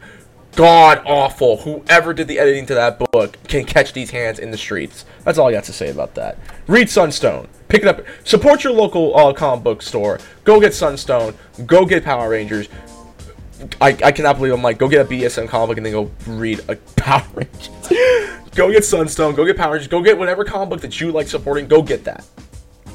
[0.58, 1.58] god awful.
[1.58, 5.06] Whoever did the editing to that book can catch these hands in the streets.
[5.24, 6.38] That's all I got to say about that.
[6.66, 7.48] Read Sunstone.
[7.70, 8.02] Pick it up.
[8.24, 10.20] Support your local uh, comic book store.
[10.44, 11.36] Go get Sunstone.
[11.66, 12.68] Go get Power Rangers.
[13.80, 16.12] I, I cannot believe I'm like, go get a BSM comic book and then go
[16.26, 17.70] read a Power Rangers.
[18.56, 19.36] go get Sunstone.
[19.36, 19.88] Go get Power Rangers.
[19.88, 21.68] Go get whatever comic book that you like supporting.
[21.68, 22.26] Go get that.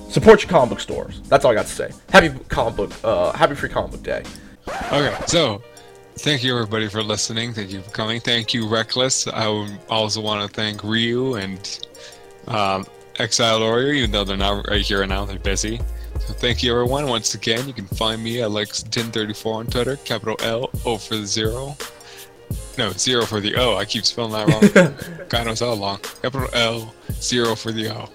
[0.08, 1.20] Support your comic book stores.
[1.28, 1.92] That's all I got to say.
[2.10, 2.92] Happy comic book.
[3.04, 4.24] Uh, happy free comic book day.
[4.68, 5.62] Okay, so
[6.16, 7.52] thank you everybody for listening.
[7.52, 8.20] Thank you for coming.
[8.20, 9.26] Thank you, Reckless.
[9.26, 9.46] I
[9.88, 11.86] also want to thank Ryu and
[12.46, 12.86] um,
[13.18, 15.80] Exile Warrior, even though they're not right here now, they're busy.
[16.20, 17.06] So thank you, everyone.
[17.06, 21.26] Once again, you can find me at Lex1034 on Twitter, capital L, O for the
[21.26, 21.76] zero.
[22.78, 23.76] No, zero for the O.
[23.76, 25.26] I keep spelling that wrong.
[25.28, 25.98] God knows how long.
[26.22, 28.08] Capital L, zero for the O.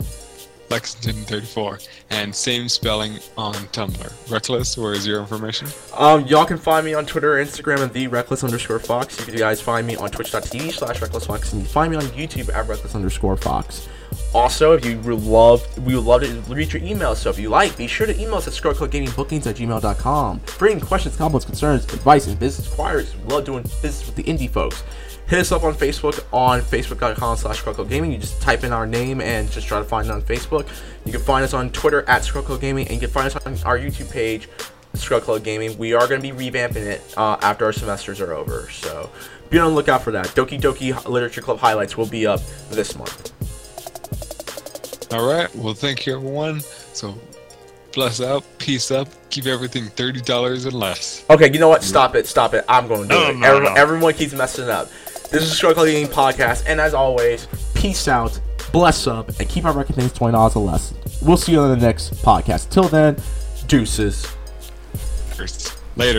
[0.69, 1.88] Lexington34.
[2.10, 4.31] And same spelling on Tumblr.
[4.31, 5.68] Reckless, where is your information?
[5.98, 9.19] Um, y'all can find me on Twitter Instagram and the reckless underscore fox.
[9.19, 12.03] You can guys find me on twitch.tv slash reckless fox and you find me on
[12.03, 13.88] YouTube at reckless underscore fox.
[14.34, 17.18] Also, if you love, we would love to read your emails.
[17.18, 20.41] So if you like, be sure to email us at scrubclubgamingbookings at gmail.com.
[20.61, 24.49] Any questions, comments, concerns, advice, and business inquiries, we love doing business with the indie
[24.49, 24.84] folks.
[25.28, 28.14] Hit us up on Facebook on facebook.com slash Gaming.
[28.14, 30.68] You just type in our name and just try to find it on Facebook.
[31.06, 33.58] You can find us on Twitter at Scrub Gaming and you can find us on
[33.66, 34.48] our YouTube page,
[34.94, 35.78] Scrub Club Gaming.
[35.78, 38.70] We are going to be revamping it uh, after our semesters are over.
[38.72, 39.10] So
[39.49, 40.28] be on the lookout for that.
[40.28, 42.40] Doki Doki Literature Club highlights will be up
[42.70, 43.34] this month.
[45.14, 45.54] All right.
[45.56, 46.62] Well, thank you, everyone.
[46.62, 47.18] So
[47.94, 51.26] bless out, peace up, keep everything $30 and less.
[51.30, 51.84] Okay, you know what?
[51.84, 52.28] Stop it.
[52.28, 52.64] Stop it.
[52.70, 53.36] I'm going to do No, it.
[53.36, 53.82] no, everyone, no.
[53.82, 54.90] everyone keeps messing up.
[55.30, 56.64] This is Scrub Club Gaming Podcast.
[56.68, 58.40] And as always, Peace out,
[58.72, 60.94] bless up, and keep our record things twenty dollars or less.
[61.22, 62.70] We'll see you on the next podcast.
[62.70, 63.18] Till then,
[63.68, 64.26] deuces.
[65.95, 66.16] Later.